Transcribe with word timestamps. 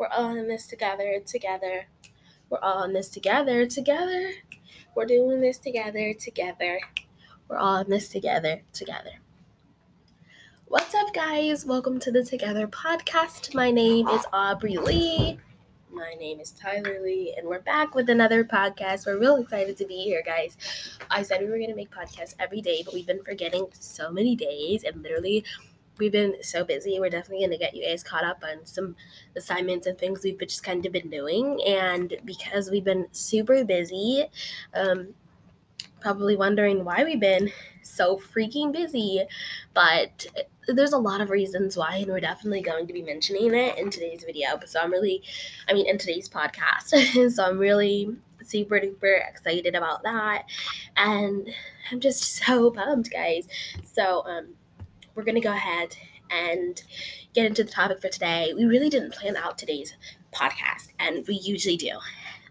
We're 0.00 0.08
all 0.08 0.34
in 0.34 0.48
this 0.48 0.66
together, 0.66 1.20
together. 1.26 1.86
We're 2.48 2.60
all 2.60 2.84
in 2.84 2.94
this 2.94 3.10
together, 3.10 3.66
together. 3.66 4.30
We're 4.94 5.04
doing 5.04 5.42
this 5.42 5.58
together, 5.58 6.14
together. 6.14 6.80
We're 7.48 7.58
all 7.58 7.82
in 7.82 7.90
this 7.90 8.08
together, 8.08 8.62
together. 8.72 9.10
What's 10.68 10.94
up, 10.94 11.12
guys? 11.12 11.66
Welcome 11.66 11.98
to 11.98 12.10
the 12.10 12.24
Together 12.24 12.66
podcast. 12.66 13.54
My 13.54 13.70
name 13.70 14.08
is 14.08 14.24
Aubrey 14.32 14.78
Lee. 14.78 15.38
My 15.92 16.14
name 16.18 16.40
is 16.40 16.52
Tyler 16.52 17.02
Lee, 17.02 17.34
and 17.36 17.46
we're 17.46 17.60
back 17.60 17.94
with 17.94 18.08
another 18.08 18.42
podcast. 18.42 19.04
We're 19.04 19.18
real 19.18 19.36
excited 19.36 19.76
to 19.76 19.84
be 19.84 19.98
here, 19.98 20.22
guys. 20.24 20.56
I 21.10 21.22
said 21.22 21.42
we 21.42 21.50
were 21.50 21.58
going 21.58 21.68
to 21.68 21.76
make 21.76 21.90
podcasts 21.90 22.34
every 22.38 22.62
day, 22.62 22.80
but 22.86 22.94
we've 22.94 23.06
been 23.06 23.22
forgetting 23.22 23.66
so 23.78 24.10
many 24.10 24.34
days, 24.34 24.82
and 24.84 25.02
literally, 25.02 25.44
we've 26.00 26.10
been 26.12 26.42
so 26.42 26.64
busy. 26.64 26.98
We're 26.98 27.10
definitely 27.10 27.46
going 27.46 27.58
to 27.58 27.58
get 27.58 27.74
you 27.74 27.86
guys 27.86 28.02
caught 28.02 28.24
up 28.24 28.42
on 28.42 28.66
some 28.66 28.96
assignments 29.36 29.86
and 29.86 29.96
things 29.96 30.24
we've 30.24 30.40
just 30.40 30.64
kind 30.64 30.84
of 30.84 30.92
been 30.92 31.10
doing. 31.10 31.60
And 31.66 32.16
because 32.24 32.70
we've 32.70 32.84
been 32.84 33.06
super 33.12 33.64
busy, 33.64 34.24
um, 34.74 35.14
probably 36.00 36.36
wondering 36.36 36.84
why 36.84 37.04
we've 37.04 37.20
been 37.20 37.52
so 37.82 38.16
freaking 38.16 38.72
busy, 38.72 39.22
but 39.74 40.26
there's 40.66 40.92
a 40.92 40.98
lot 40.98 41.20
of 41.20 41.30
reasons 41.30 41.76
why, 41.76 41.96
and 41.96 42.08
we're 42.08 42.20
definitely 42.20 42.62
going 42.62 42.86
to 42.86 42.92
be 42.92 43.02
mentioning 43.02 43.54
it 43.54 43.78
in 43.78 43.90
today's 43.90 44.24
video. 44.24 44.58
So 44.66 44.80
I'm 44.80 44.90
really, 44.90 45.22
I 45.68 45.74
mean, 45.74 45.86
in 45.86 45.98
today's 45.98 46.28
podcast. 46.28 47.30
so 47.30 47.44
I'm 47.44 47.58
really 47.58 48.16
super 48.42 48.80
duper 48.80 49.28
excited 49.28 49.74
about 49.74 50.02
that, 50.04 50.44
and 50.96 51.48
I'm 51.90 52.00
just 52.00 52.22
so 52.36 52.70
pumped, 52.70 53.10
guys. 53.10 53.46
So 53.84 54.24
um, 54.26 54.54
we're 55.14 55.24
gonna 55.24 55.40
go 55.40 55.52
ahead 55.52 55.96
and 56.30 56.82
get 57.34 57.46
into 57.46 57.64
the 57.64 57.70
topic 57.70 58.00
for 58.00 58.08
today. 58.08 58.52
We 58.54 58.64
really 58.64 58.88
didn't 58.88 59.12
plan 59.12 59.36
out 59.36 59.58
today's 59.58 59.96
podcast, 60.32 60.88
and 60.98 61.26
we 61.26 61.34
usually 61.34 61.76
do, 61.76 61.98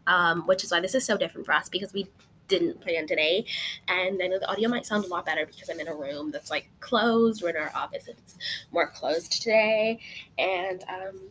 um, 0.08 0.45
which 0.48 0.63
is 0.63 0.71
why 0.71 0.80
this 0.80 0.96
is 0.96 1.05
so 1.05 1.18
different 1.18 1.46
for 1.46 1.54
us 1.54 1.70
because 1.70 1.93
we 1.93 2.07
didn't 2.49 2.82
plan 2.82 3.07
today. 3.07 3.46
And 3.87 4.21
I 4.21 4.27
know 4.27 4.40
the 4.40 4.49
audio 4.49 4.68
might 4.68 4.85
sound 4.85 5.05
a 5.05 5.07
lot 5.07 5.26
better 5.26 5.46
because 5.46 5.70
I'm 5.70 5.80
in 5.80 5.87
a 5.87 5.96
room 5.96 6.32
that's 6.32 6.49
like 6.49 6.70
closed. 6.82 7.41
We're 7.41 7.49
in 7.49 7.57
our 7.57 7.71
office, 7.76 8.07
it's 8.07 8.37
more 8.71 8.90
closed 8.90 9.32
today. 9.32 9.99
And 10.37 10.84
um, 10.90 11.30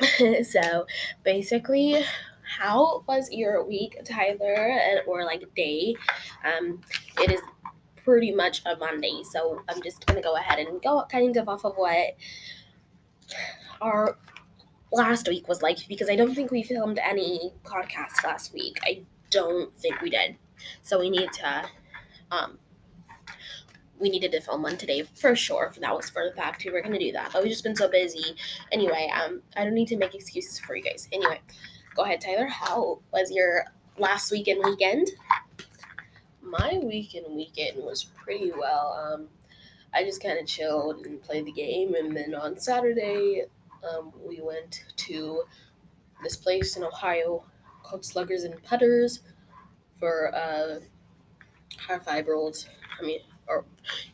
so 0.44 0.86
basically, 1.22 2.02
how 2.42 3.04
was 3.06 3.30
your 3.30 3.64
week, 3.64 3.98
Tyler, 4.04 5.02
or 5.06 5.24
like 5.24 5.42
day? 5.54 5.94
Um, 6.44 6.80
it 7.18 7.32
is 7.32 7.40
pretty 8.06 8.30
much 8.30 8.62
a 8.64 8.76
Monday, 8.76 9.22
so 9.30 9.60
I'm 9.68 9.82
just 9.82 10.06
gonna 10.06 10.22
go 10.22 10.36
ahead 10.36 10.60
and 10.60 10.80
go 10.80 11.04
kind 11.10 11.36
of 11.36 11.48
off 11.48 11.64
of 11.64 11.74
what 11.74 12.16
our 13.82 14.16
last 14.92 15.26
week 15.28 15.48
was 15.48 15.60
like 15.60 15.86
because 15.88 16.08
I 16.08 16.14
don't 16.14 16.32
think 16.32 16.52
we 16.52 16.62
filmed 16.62 17.00
any 17.02 17.52
podcasts 17.64 18.22
last 18.24 18.54
week. 18.54 18.78
I 18.84 19.02
don't 19.30 19.76
think 19.78 20.00
we 20.00 20.10
did. 20.10 20.36
So 20.82 21.00
we 21.00 21.10
need 21.10 21.32
to 21.32 21.64
um 22.30 22.58
we 23.98 24.08
needed 24.08 24.30
to 24.32 24.40
film 24.40 24.62
one 24.62 24.76
today 24.76 25.02
for 25.02 25.34
sure. 25.34 25.74
That 25.80 25.96
was 25.96 26.08
for 26.08 26.24
the 26.28 26.36
fact 26.36 26.64
we 26.64 26.70
were 26.70 26.82
gonna 26.82 27.00
do 27.00 27.10
that. 27.10 27.32
But 27.32 27.42
we've 27.42 27.50
just 27.50 27.64
been 27.64 27.74
so 27.74 27.90
busy. 27.90 28.36
Anyway, 28.70 29.10
um 29.20 29.42
I 29.56 29.64
don't 29.64 29.74
need 29.74 29.88
to 29.88 29.96
make 29.96 30.14
excuses 30.14 30.60
for 30.60 30.76
you 30.76 30.82
guys. 30.84 31.08
Anyway, 31.12 31.40
go 31.96 32.04
ahead, 32.04 32.20
Tyler. 32.20 32.46
How 32.46 33.00
was 33.12 33.32
your 33.32 33.64
last 33.98 34.30
weekend 34.30 34.62
weekend? 34.64 35.08
My 36.46 36.78
weekend 36.82 37.34
weekend 37.34 37.82
was 37.84 38.04
pretty 38.04 38.52
well. 38.52 38.92
Um 38.92 39.28
I 39.94 40.04
just 40.04 40.22
kind 40.22 40.38
of 40.38 40.46
chilled 40.46 41.06
and 41.06 41.22
played 41.22 41.46
the 41.46 41.52
game, 41.52 41.94
and 41.94 42.16
then 42.16 42.34
on 42.34 42.58
Saturday, 42.58 43.44
um, 43.88 44.12
we 44.22 44.40
went 44.42 44.84
to 44.96 45.44
this 46.22 46.36
place 46.36 46.76
in 46.76 46.84
Ohio 46.84 47.44
called 47.82 48.04
Sluggers 48.04 48.44
and 48.44 48.62
Putters 48.62 49.22
for 49.98 50.34
uh, 50.34 50.80
our 51.88 52.00
five 52.00 52.26
year 52.26 52.34
old's, 52.34 52.68
I 52.98 53.04
mean, 53.04 53.20
or 53.48 53.64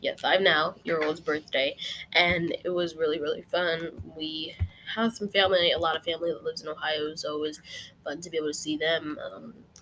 yeah, 0.01 0.15
five 0.21 0.41
now 0.41 0.75
year 0.83 1.01
old's 1.03 1.19
birthday, 1.19 1.75
and 2.13 2.55
it 2.63 2.69
was 2.69 2.95
really 2.95 3.19
really 3.19 3.41
fun. 3.43 4.13
We 4.15 4.55
have 4.95 5.13
some 5.13 5.29
family, 5.29 5.71
a 5.71 5.79
lot 5.79 5.95
of 5.95 6.03
family 6.03 6.31
that 6.31 6.43
lives 6.43 6.61
in 6.61 6.67
Ohio, 6.67 7.15
so 7.15 7.35
it 7.37 7.41
was 7.41 7.61
fun 8.03 8.21
to 8.21 8.29
be 8.29 8.37
able 8.37 8.47
to 8.47 8.53
see 8.53 8.77
them 8.77 9.17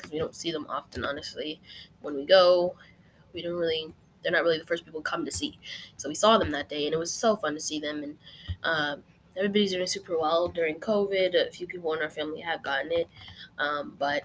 because 0.01 0.12
we 0.12 0.19
don't 0.19 0.35
see 0.35 0.51
them 0.51 0.66
often, 0.69 1.06
honestly. 1.06 1.62
When 2.01 2.16
we 2.16 2.25
go, 2.25 2.75
we 3.34 3.41
don't 3.41 3.56
really, 3.56 3.94
they're 4.23 4.31
not 4.31 4.44
really 4.44 4.57
the 4.57 4.66
first 4.66 4.85
people 4.85 5.01
come 5.01 5.25
to 5.25 5.31
see. 5.31 5.59
So 5.97 6.09
we 6.09 6.16
saw 6.16 6.38
them 6.38 6.51
that 6.51 6.69
day, 6.69 6.85
and 6.85 6.94
it 6.94 6.97
was 6.97 7.13
so 7.13 7.35
fun 7.35 7.53
to 7.53 7.59
see 7.59 7.79
them. 7.79 8.03
And 8.03 8.17
uh, 8.63 8.95
everybody's 9.38 9.72
doing 9.72 9.88
super 9.88 10.17
well 10.17 10.47
during 10.47 10.75
COVID. 10.75 11.35
A 11.35 11.51
few 11.51 11.67
people 11.67 11.94
in 11.94 12.01
our 12.01 12.09
family 12.09 12.41
have 12.41 12.63
gotten 12.63 12.91
it, 12.91 13.07
um, 13.57 13.95
but 14.00 14.23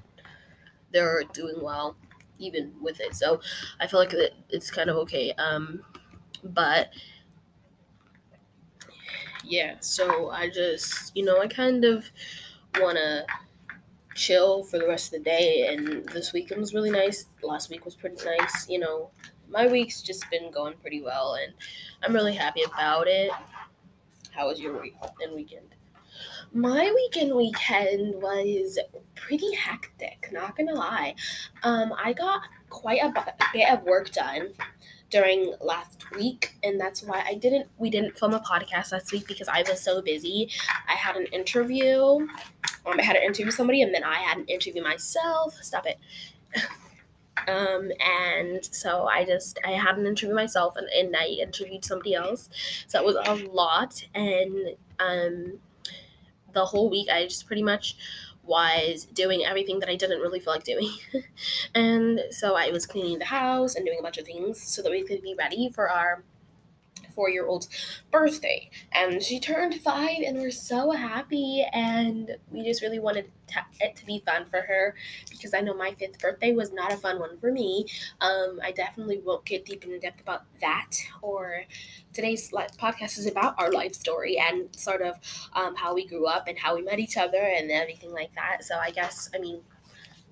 they're 0.93 1.23
doing 1.33 1.63
well 1.63 1.97
even 2.39 2.73
with 2.81 3.01
it. 3.01 3.15
So 3.15 3.41
I 3.81 3.87
feel 3.87 4.01
like 4.01 4.15
it's 4.51 4.71
kind 4.71 4.91
of 4.91 4.97
okay. 4.97 5.33
Um, 5.33 5.83
but 6.45 6.91
yeah, 9.45 9.77
so 9.81 10.31
I 10.31 10.51
just, 10.51 11.17
you 11.17 11.25
know, 11.25 11.41
I 11.41 11.47
kind 11.47 11.85
of 11.85 12.11
want 12.79 12.99
to 12.99 13.25
chill 14.17 14.65
for 14.65 14.79
the 14.79 14.89
rest 14.89 15.13
of 15.15 15.23
the 15.23 15.31
day. 15.31 15.69
And 15.73 16.09
this 16.09 16.33
weekend 16.33 16.61
was 16.61 16.75
really 16.75 16.91
nice. 16.91 17.27
Last 17.43 17.71
week 17.71 17.85
was 17.85 17.95
pretty 17.95 18.17
nice. 18.25 18.69
You 18.69 18.81
know, 18.81 19.11
my 19.49 19.69
week's 19.69 20.03
just 20.03 20.29
been 20.31 20.51
going 20.51 20.75
pretty 20.81 21.03
well, 21.03 21.37
and 21.41 21.53
I'm 22.03 22.15
really 22.15 22.35
happy 22.35 22.63
about 22.65 23.07
it. 23.07 23.31
How 24.33 24.49
was 24.49 24.59
your 24.61 24.81
week 24.81 24.95
and 25.23 25.35
weekend? 25.35 25.76
My 26.53 26.91
weekend 26.95 27.35
weekend 27.35 28.15
was 28.23 28.79
pretty 29.15 29.55
hectic, 29.55 30.29
not 30.33 30.57
gonna 30.57 30.75
lie. 30.75 31.15
Um, 31.63 31.93
I 32.03 32.13
got 32.13 32.43
quite 32.71 33.03
a 33.03 33.13
bit 33.53 33.69
of 33.71 33.83
work 33.85 34.11
done 34.13 34.53
during 35.11 35.55
last 35.61 36.11
week 36.17 36.57
and 36.65 36.81
that's 36.81 37.03
why 37.03 37.23
I 37.25 37.35
didn't 37.35 37.69
we 37.79 37.91
didn't 37.91 38.19
film 38.19 38.35
a 38.35 38.41
podcast 38.41 38.93
last 38.93 39.13
week 39.13 39.27
because 39.29 39.49
I 39.49 39.63
was 39.69 39.81
so 39.81 40.03
busy. 40.03 40.51
I 40.89 40.93
had 40.93 41.17
an 41.17 41.27
interview. 41.27 42.01
Um, 42.87 42.99
I 42.99 43.03
had 43.03 43.15
to 43.15 43.25
interview 43.25 43.51
somebody 43.51 43.83
and 43.83 43.95
then 43.95 44.05
I 44.05 44.17
had 44.17 44.39
an 44.39 44.45
interview 44.47 44.83
myself. 44.83 45.55
Stop 45.63 45.87
it. 45.87 45.99
Um, 47.49 47.93
and 48.01 48.65
so 48.65 49.05
I 49.05 49.25
just 49.25 49.61
I 49.65 49.73
had 49.73 49.99
an 49.99 50.07
interview 50.07 50.35
myself 50.35 50.75
and, 50.77 50.89
and 50.89 51.15
I 51.15 51.27
interviewed 51.27 51.85
somebody 51.85 52.15
else. 52.15 52.49
So 52.89 52.99
it 52.99 53.05
was 53.05 53.15
a 53.15 53.47
lot 53.53 54.03
and 54.15 54.75
um 54.99 55.61
the 56.57 56.65
whole 56.65 56.91
week 56.91 57.09
I 57.09 57.25
just 57.25 57.47
pretty 57.47 57.63
much 57.63 57.97
was 58.43 59.05
doing 59.13 59.45
everything 59.45 59.81
that 59.81 59.89
I 59.89 59.97
didn't 59.97 60.21
really 60.21 60.41
feel 60.41 60.53
like 60.53 60.65
doing. 60.65 60.91
and 61.75 62.21
so 62.31 62.55
I 62.55 62.71
was 62.71 62.87
cleaning 62.87 63.19
the 63.19 63.27
house 63.27 63.75
and 63.75 63.85
doing 63.85 63.99
a 63.99 64.03
bunch 64.03 64.19
of 64.19 64.25
things 64.25 64.63
so 64.63 64.83
that 64.83 64.91
we 64.91 65.03
could 65.03 65.23
be 65.23 65.35
ready 65.35 65.71
for 65.75 65.91
our 65.91 66.23
four 67.17 67.29
year 67.29 67.47
old's 67.47 67.69
birthday. 68.13 68.71
And 68.93 69.21
she 69.21 69.41
turned 69.41 69.75
five, 69.81 70.19
and 70.25 70.39
we're 70.39 70.53
so 70.53 70.93
happy. 70.93 71.67
And 71.73 72.37
we 72.53 72.63
just 72.63 72.83
really 72.83 73.01
wanted 73.01 73.33
it 73.81 73.97
to 73.97 74.07
be 74.07 74.23
fun 74.25 74.45
for 74.47 74.61
her 74.61 74.95
because 75.31 75.55
I 75.55 75.61
know 75.61 75.75
my 75.75 75.93
fifth 75.93 76.21
birthday 76.21 76.53
was 76.53 76.73
not 76.73 76.93
a 76.93 76.97
fun 76.97 77.19
one 77.19 77.39
for 77.39 77.51
me. 77.51 77.87
Um, 78.21 78.61
I 78.63 78.73
definitely 78.73 79.19
won't 79.19 79.45
get 79.45 79.65
deep 79.65 79.85
into 79.85 79.99
depth 79.99 80.21
about 80.21 80.45
that. 80.61 80.91
Or 81.23 81.63
today's 82.13 82.51
podcast 82.51 83.19
is 83.19 83.27
about 83.27 83.55
our 83.59 83.73
life 83.73 83.95
story 83.95 84.39
and 84.39 84.75
sort 84.77 85.03
of 85.03 85.17
um, 85.55 85.75
how 85.77 85.95
we 85.95 86.07
grew 86.07 86.27
up 86.27 86.47
and 86.49 86.59
how 86.59 86.77
we 86.77 86.83
met 86.83 86.99
each 86.99 87.17
other 87.17 87.39
and 87.41 87.71
everything 87.71 88.13
like 88.13 88.35
that. 88.35 88.65
So 88.65 88.77
I 88.77 88.91
guess, 88.91 89.31
I 89.35 89.39
mean, 89.39 89.61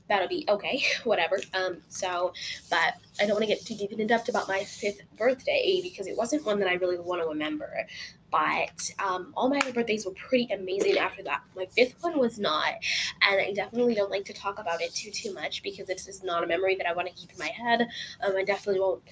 that'll 0.09 0.29
be 0.29 0.45
okay, 0.49 0.83
whatever. 1.05 1.41
Um, 1.55 1.79
so, 1.89 2.33
but 2.71 2.95
I 3.21 3.27
don't 3.27 3.35
want 3.35 3.43
to 3.43 3.47
get 3.47 3.65
too 3.65 3.77
deep 3.77 3.91
and 3.93 4.01
in 4.01 4.07
depth 4.07 4.29
about 4.29 4.49
my 4.49 4.65
fifth 4.65 5.01
birthday 5.17 5.81
because 5.83 6.07
it 6.07 6.17
wasn't 6.17 6.45
one 6.45 6.59
that 6.61 6.69
I 6.69 6.75
really 6.75 6.99
want 6.99 7.23
to 7.23 7.29
remember. 7.29 7.87
But 8.31 8.91
um, 8.99 9.33
all 9.37 9.49
my 9.49 9.59
other 9.59 9.73
birthdays 9.73 10.05
were 10.05 10.13
pretty 10.13 10.53
amazing 10.53 10.99
after 10.99 11.23
that. 11.23 11.43
My 11.55 11.67
fifth 11.67 11.95
one 12.03 12.19
was 12.19 12.39
not, 12.39 12.75
and 13.23 13.41
I 13.41 13.53
definitely 13.53 13.95
don't 13.95 14.11
like 14.11 14.25
to 14.25 14.33
talk 14.33 14.59
about 14.59 14.83
it 14.83 14.93
too 14.93 15.11
too 15.11 15.33
much 15.33 15.63
because 15.63 15.89
it's 15.89 16.07
just 16.07 16.25
not 16.25 16.43
a 16.43 16.47
memory 16.47 16.75
that 16.77 16.87
I 16.87 16.93
want 16.93 17.09
to 17.09 17.15
keep 17.15 17.31
in 17.33 17.39
my 17.39 17.49
head. 17.49 17.87
Um, 18.23 18.37
I 18.37 18.43
definitely 18.45 18.81
won't 18.81 19.03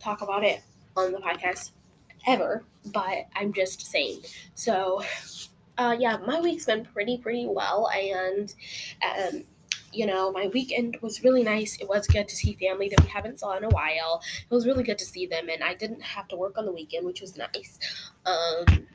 talk 0.00 0.20
about 0.20 0.44
it 0.44 0.62
on 0.96 1.12
the 1.12 1.18
podcast 1.18 1.70
ever, 2.26 2.64
but 2.86 3.26
I'm 3.36 3.52
just 3.52 3.86
saying. 3.86 4.22
So, 4.54 5.02
uh, 5.78 5.96
yeah, 5.98 6.18
my 6.26 6.40
week's 6.40 6.66
been 6.66 6.84
pretty 6.84 7.18
pretty 7.18 7.46
well, 7.46 7.88
and 7.94 8.52
um, 9.02 9.44
you 9.92 10.06
know, 10.06 10.32
my 10.32 10.48
weekend 10.48 10.98
was 11.00 11.22
really 11.22 11.42
nice. 11.42 11.78
It 11.80 11.88
was 11.88 12.06
good 12.06 12.28
to 12.28 12.36
see 12.36 12.54
family 12.54 12.88
that 12.88 13.02
we 13.02 13.08
haven't 13.08 13.40
saw 13.40 13.56
in 13.56 13.64
a 13.64 13.68
while. 13.68 14.22
It 14.50 14.54
was 14.54 14.66
really 14.66 14.84
good 14.84 14.98
to 14.98 15.04
see 15.04 15.26
them, 15.26 15.48
and 15.48 15.62
I 15.62 15.74
didn't 15.74 16.02
have 16.02 16.28
to 16.28 16.36
work 16.36 16.58
on 16.58 16.64
the 16.64 16.72
weekend, 16.72 17.06
which 17.06 17.20
was 17.20 17.36
nice. 17.36 17.78
Um, 18.24 18.86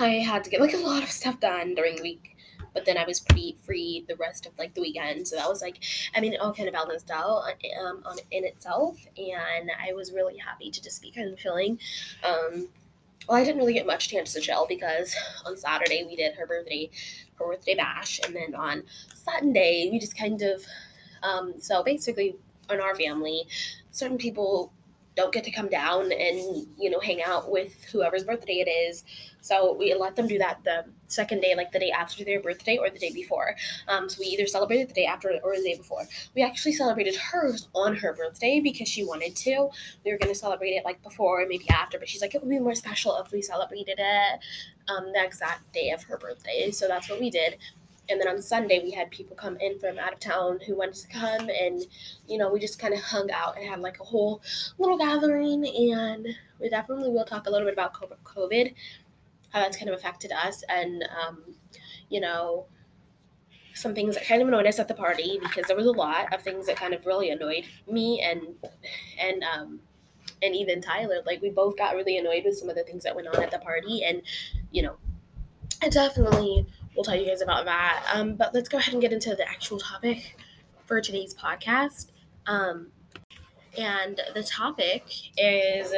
I 0.00 0.08
had 0.08 0.44
to 0.44 0.50
get 0.50 0.60
like 0.60 0.74
a 0.74 0.78
lot 0.78 1.02
of 1.02 1.10
stuff 1.10 1.40
done 1.40 1.74
during 1.74 1.96
the 1.96 2.02
week, 2.02 2.36
but 2.74 2.84
then 2.84 2.96
I 2.96 3.04
was 3.04 3.20
pretty 3.20 3.56
free 3.64 4.04
the 4.08 4.16
rest 4.16 4.46
of 4.46 4.58
like 4.58 4.74
the 4.74 4.80
weekend. 4.80 5.26
So 5.26 5.36
that 5.36 5.48
was 5.48 5.62
like, 5.62 5.82
I 6.14 6.20
mean, 6.20 6.32
it 6.32 6.40
all 6.40 6.52
kind 6.52 6.68
of 6.68 6.74
balanced 6.74 7.10
out 7.10 7.42
um, 7.80 8.02
on 8.04 8.18
in 8.30 8.44
itself, 8.44 8.98
and 9.16 9.70
I 9.84 9.92
was 9.92 10.12
really 10.12 10.36
happy 10.36 10.70
to 10.70 10.82
just 10.82 11.02
be 11.02 11.10
kind 11.10 11.32
of 11.32 11.38
chilling. 11.38 11.78
Um, 12.24 12.68
well, 13.26 13.38
I 13.38 13.44
didn't 13.44 13.58
really 13.58 13.74
get 13.74 13.86
much 13.86 14.08
chance 14.08 14.32
to 14.34 14.40
chill 14.40 14.66
because 14.68 15.14
on 15.46 15.56
Saturday 15.56 16.04
we 16.04 16.16
did 16.16 16.34
her 16.34 16.46
birthday, 16.46 16.90
her 17.38 17.46
birthday 17.46 17.74
bash, 17.74 18.20
and 18.24 18.34
then 18.34 18.54
on 18.54 18.84
Sunday 19.14 19.88
we 19.90 19.98
just 19.98 20.16
kind 20.16 20.42
of, 20.42 20.64
um, 21.22 21.54
so 21.58 21.82
basically 21.82 22.36
in 22.70 22.80
our 22.80 22.94
family, 22.94 23.46
certain 23.90 24.18
people 24.18 24.72
don't 25.18 25.32
get 25.32 25.42
to 25.42 25.50
come 25.50 25.68
down 25.68 26.12
and 26.12 26.66
you 26.78 26.88
know 26.88 27.00
hang 27.00 27.20
out 27.22 27.50
with 27.50 27.74
whoever's 27.92 28.22
birthday 28.22 28.64
it 28.64 28.70
is. 28.70 29.04
So 29.40 29.74
we 29.74 29.92
let 29.94 30.14
them 30.14 30.28
do 30.28 30.38
that 30.38 30.62
the 30.62 30.84
second 31.08 31.40
day 31.40 31.54
like 31.56 31.72
the 31.72 31.80
day 31.80 31.90
after 31.90 32.24
their 32.24 32.40
birthday 32.40 32.76
or 32.76 32.88
the 32.88 33.00
day 33.00 33.12
before. 33.12 33.56
Um, 33.88 34.08
so 34.08 34.18
we 34.20 34.26
either 34.26 34.46
celebrated 34.46 34.90
the 34.90 34.94
day 34.94 35.06
after 35.06 35.30
or 35.42 35.56
the 35.56 35.62
day 35.62 35.76
before. 35.76 36.06
We 36.36 36.42
actually 36.42 36.72
celebrated 36.72 37.16
hers 37.16 37.68
on 37.74 37.96
her 37.96 38.12
birthday 38.12 38.60
because 38.60 38.88
she 38.88 39.04
wanted 39.04 39.34
to. 39.36 39.70
We 40.04 40.12
were 40.12 40.18
going 40.18 40.32
to 40.32 40.38
celebrate 40.38 40.70
it 40.70 40.84
like 40.84 41.02
before 41.02 41.44
maybe 41.48 41.68
after 41.68 41.98
but 41.98 42.08
she's 42.08 42.22
like 42.22 42.34
it 42.36 42.40
would 42.40 42.50
be 42.50 42.60
more 42.60 42.76
special 42.76 43.18
if 43.18 43.32
we 43.32 43.42
celebrated 43.42 43.98
it 43.98 44.40
um, 44.88 45.12
the 45.12 45.24
exact 45.24 45.72
day 45.72 45.90
of 45.90 46.04
her 46.04 46.16
birthday. 46.16 46.70
So 46.70 46.86
that's 46.86 47.10
what 47.10 47.18
we 47.18 47.30
did 47.30 47.58
and 48.08 48.20
then 48.20 48.28
on 48.28 48.40
Sunday 48.40 48.80
we 48.82 48.90
had 48.90 49.10
people 49.10 49.36
come 49.36 49.56
in 49.60 49.78
from 49.78 49.98
out 49.98 50.12
of 50.12 50.20
town 50.20 50.58
who 50.66 50.76
wanted 50.76 50.94
to 50.94 51.08
come 51.08 51.48
and 51.48 51.82
you 52.26 52.38
know 52.38 52.50
we 52.50 52.58
just 52.58 52.78
kind 52.78 52.94
of 52.94 53.00
hung 53.00 53.30
out 53.30 53.56
and 53.56 53.68
had 53.68 53.80
like 53.80 54.00
a 54.00 54.04
whole 54.04 54.42
little 54.78 54.98
gathering. 54.98 55.66
And 55.66 56.28
we 56.60 56.68
definitely 56.68 57.10
will 57.10 57.24
talk 57.24 57.46
a 57.46 57.50
little 57.50 57.66
bit 57.66 57.74
about 57.74 57.94
COVID 58.24 58.74
how 59.50 59.60
that's 59.60 59.76
kind 59.76 59.88
of 59.88 59.94
affected 59.94 60.30
us 60.32 60.62
and 60.68 61.08
um, 61.24 61.42
you 62.10 62.20
know 62.20 62.66
some 63.74 63.94
things 63.94 64.14
that 64.14 64.26
kind 64.26 64.42
of 64.42 64.48
annoyed 64.48 64.66
us 64.66 64.78
at 64.78 64.88
the 64.88 64.94
party 64.94 65.38
because 65.40 65.64
there 65.66 65.76
was 65.76 65.86
a 65.86 65.92
lot 65.92 66.32
of 66.34 66.42
things 66.42 66.66
that 66.66 66.76
kind 66.76 66.92
of 66.92 67.06
really 67.06 67.30
annoyed 67.30 67.64
me 67.90 68.20
and 68.20 68.42
and 69.20 69.42
um, 69.44 69.80
and 70.42 70.54
even 70.54 70.80
Tyler. 70.80 71.22
Like 71.24 71.40
we 71.40 71.50
both 71.50 71.76
got 71.76 71.94
really 71.94 72.18
annoyed 72.18 72.42
with 72.44 72.58
some 72.58 72.68
of 72.68 72.76
the 72.76 72.82
things 72.82 73.04
that 73.04 73.14
went 73.14 73.28
on 73.28 73.42
at 73.42 73.50
the 73.50 73.58
party 73.58 74.02
and 74.04 74.22
you 74.72 74.82
know 74.82 74.96
I 75.82 75.88
definitely 75.88 76.66
we'll 76.94 77.04
tell 77.04 77.16
you 77.16 77.26
guys 77.26 77.42
about 77.42 77.64
that. 77.64 78.04
Um, 78.12 78.34
but 78.34 78.54
let's 78.54 78.68
go 78.68 78.78
ahead 78.78 78.94
and 78.94 79.00
get 79.00 79.12
into 79.12 79.34
the 79.34 79.48
actual 79.48 79.78
topic 79.78 80.36
for 80.86 81.00
today's 81.00 81.34
podcast. 81.34 82.12
Um, 82.46 82.88
and 83.76 84.20
the 84.34 84.42
topic 84.42 85.04
is 85.36 85.94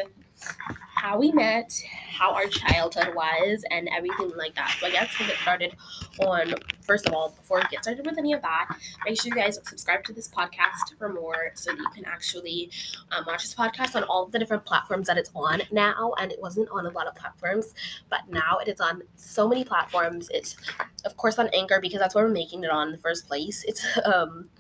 how 1.01 1.19
we 1.19 1.33
met, 1.33 1.73
how 2.11 2.35
our 2.35 2.47
childhood 2.47 3.15
was, 3.15 3.65
and 3.71 3.89
everything 3.97 4.31
like 4.37 4.55
that. 4.55 4.77
So 4.79 4.87
I 4.87 4.91
guess 4.91 5.09
we'll 5.19 5.29
get 5.29 5.39
started 5.39 5.75
on 6.21 6.55
first 6.91 7.07
of 7.07 7.15
all, 7.15 7.29
before 7.31 7.59
we 7.59 7.65
get 7.71 7.85
started 7.85 8.05
with 8.05 8.19
any 8.19 8.33
of 8.33 8.43
that, 8.43 8.67
make 9.05 9.21
sure 9.21 9.29
you 9.29 9.41
guys 9.41 9.61
subscribe 9.63 10.03
to 10.03 10.13
this 10.13 10.27
podcast 10.27 10.99
for 10.99 11.09
more 11.09 11.53
so 11.55 11.71
that 11.71 11.79
you 11.79 11.89
can 11.95 12.05
actually 12.05 12.69
um, 13.13 13.23
watch 13.29 13.43
this 13.43 13.55
podcast 13.55 13.95
on 13.95 14.03
all 14.03 14.27
the 14.27 14.41
different 14.41 14.65
platforms 14.67 15.07
that 15.07 15.17
it's 15.17 15.31
on 15.37 15.63
now. 15.71 16.13
And 16.19 16.33
it 16.33 16.43
wasn't 16.43 16.69
on 16.71 16.87
a 16.87 16.91
lot 16.91 17.07
of 17.07 17.15
platforms, 17.15 17.75
but 18.09 18.23
now 18.29 18.59
it 18.59 18.67
is 18.67 18.81
on 18.81 19.03
so 19.15 19.47
many 19.47 19.63
platforms. 19.63 20.31
It's 20.35 20.57
of 21.05 21.17
course 21.17 21.39
on 21.39 21.49
Anchor 21.55 21.79
because 21.81 22.01
that's 22.01 22.17
where 22.17 22.25
we're 22.25 22.33
making 22.33 22.65
it 22.65 22.71
on 22.71 22.89
in 22.89 22.93
the 22.93 22.99
first 22.99 23.29
place. 23.29 23.65
It's 23.69 23.87
um, 24.05 24.51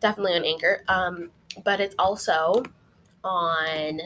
definitely 0.00 0.34
on 0.34 0.44
Anchor, 0.44 0.82
um, 0.88 1.30
but 1.64 1.80
it's 1.80 1.94
also 2.00 2.64
on 3.22 4.00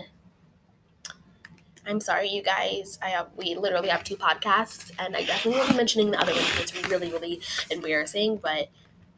I'm 1.87 2.01
sorry, 2.01 2.29
you 2.29 2.43
guys. 2.43 2.99
I 3.03 3.09
have 3.11 3.29
we 3.37 3.55
literally 3.55 3.89
have 3.89 4.05
two 4.05 4.17
podcasts, 4.17 4.91
and 4.99 5.17
I 5.17 5.25
definitely 5.25 5.61
won't 5.61 5.71
be 5.71 5.77
mentioning 5.77 6.11
the 6.11 6.21
other 6.21 6.33
one 6.33 6.43
it's 6.59 6.89
really, 6.89 7.11
really 7.11 7.41
embarrassing. 7.71 8.39
But 8.43 8.69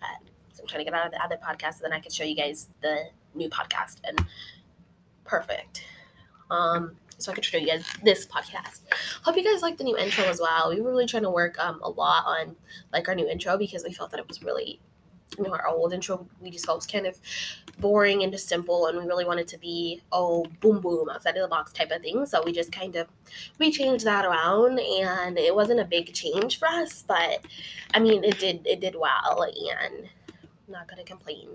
uh, 0.01 0.19
I'm 0.61 0.67
trying 0.67 0.85
to 0.85 0.85
get 0.85 0.95
out 0.95 1.07
of 1.07 1.13
the 1.13 1.23
other 1.23 1.37
podcast, 1.37 1.75
so 1.75 1.81
then 1.83 1.93
I 1.93 2.01
can 2.01 2.13
show 2.13 2.25
you 2.25 2.37
guys 2.37 2.69
the 2.81 3.07
new 3.35 3.49
podcast. 3.49 3.99
And 4.05 4.25
perfect. 5.25 5.85
Um, 6.51 6.97
so 7.19 7.33
I 7.33 7.35
could 7.35 7.45
show 7.45 7.57
you 7.59 7.67
guys 7.67 7.85
this 8.03 8.27
podcast. 8.27 8.81
Hope 9.23 9.37
you 9.37 9.45
guys 9.45 9.63
like 9.63 9.77
the 9.77 9.85
new 9.85 9.97
intro 9.97 10.25
as 10.25 10.41
well. 10.41 10.71
We 10.71 10.81
were 10.81 10.91
really 10.91 11.07
trying 11.07 11.23
to 11.25 11.31
work 11.31 11.59
um 11.59 11.81
a 11.83 11.91
lot 11.91 12.25
on 12.27 12.57
like 12.93 13.09
our 13.09 13.15
new 13.15 13.29
intro 13.29 13.57
because 13.57 13.85
we 13.85 13.93
felt 13.93 14.11
that 14.11 14.21
it 14.21 14.29
was 14.29 14.43
really 14.43 14.81
you 15.39 15.45
know, 15.45 15.53
our 15.53 15.67
old 15.69 15.93
intro 15.93 16.27
we 16.41 16.51
just 16.51 16.67
felt 16.67 16.79
was 16.79 16.87
kind 16.87 17.07
of 17.07 17.19
boring 17.79 18.23
and 18.23 18.33
just 18.33 18.49
simple 18.49 18.87
and 18.87 18.99
we 18.99 19.05
really 19.05 19.25
wanted 19.25 19.49
to 19.49 19.59
be 19.59 20.01
oh 20.13 20.45
boom 20.61 20.81
boom 20.81 21.09
outside 21.09 21.37
of 21.37 21.43
the 21.43 21.49
box 21.49 21.73
type 21.73 21.91
of 21.91 22.03
thing. 22.03 22.27
So 22.27 22.43
we 22.45 22.53
just 22.53 22.73
kind 22.73 22.97
of 22.97 23.09
we 23.59 23.71
changed 23.71 24.05
that 24.05 24.25
around 24.25 24.79
and 24.79 25.39
it 25.39 25.55
wasn't 25.55 25.81
a 25.81 25.85
big 25.85 26.13
change 26.13 26.59
for 26.59 26.69
us 26.69 27.03
but 27.07 27.45
i 27.95 27.99
mean 27.99 28.25
it 28.25 28.39
did 28.39 28.67
it 28.67 28.81
did 28.81 28.95
well 28.95 29.43
and 29.43 30.09
I'm 30.67 30.73
not 30.73 30.89
gonna 30.89 31.05
complain. 31.05 31.49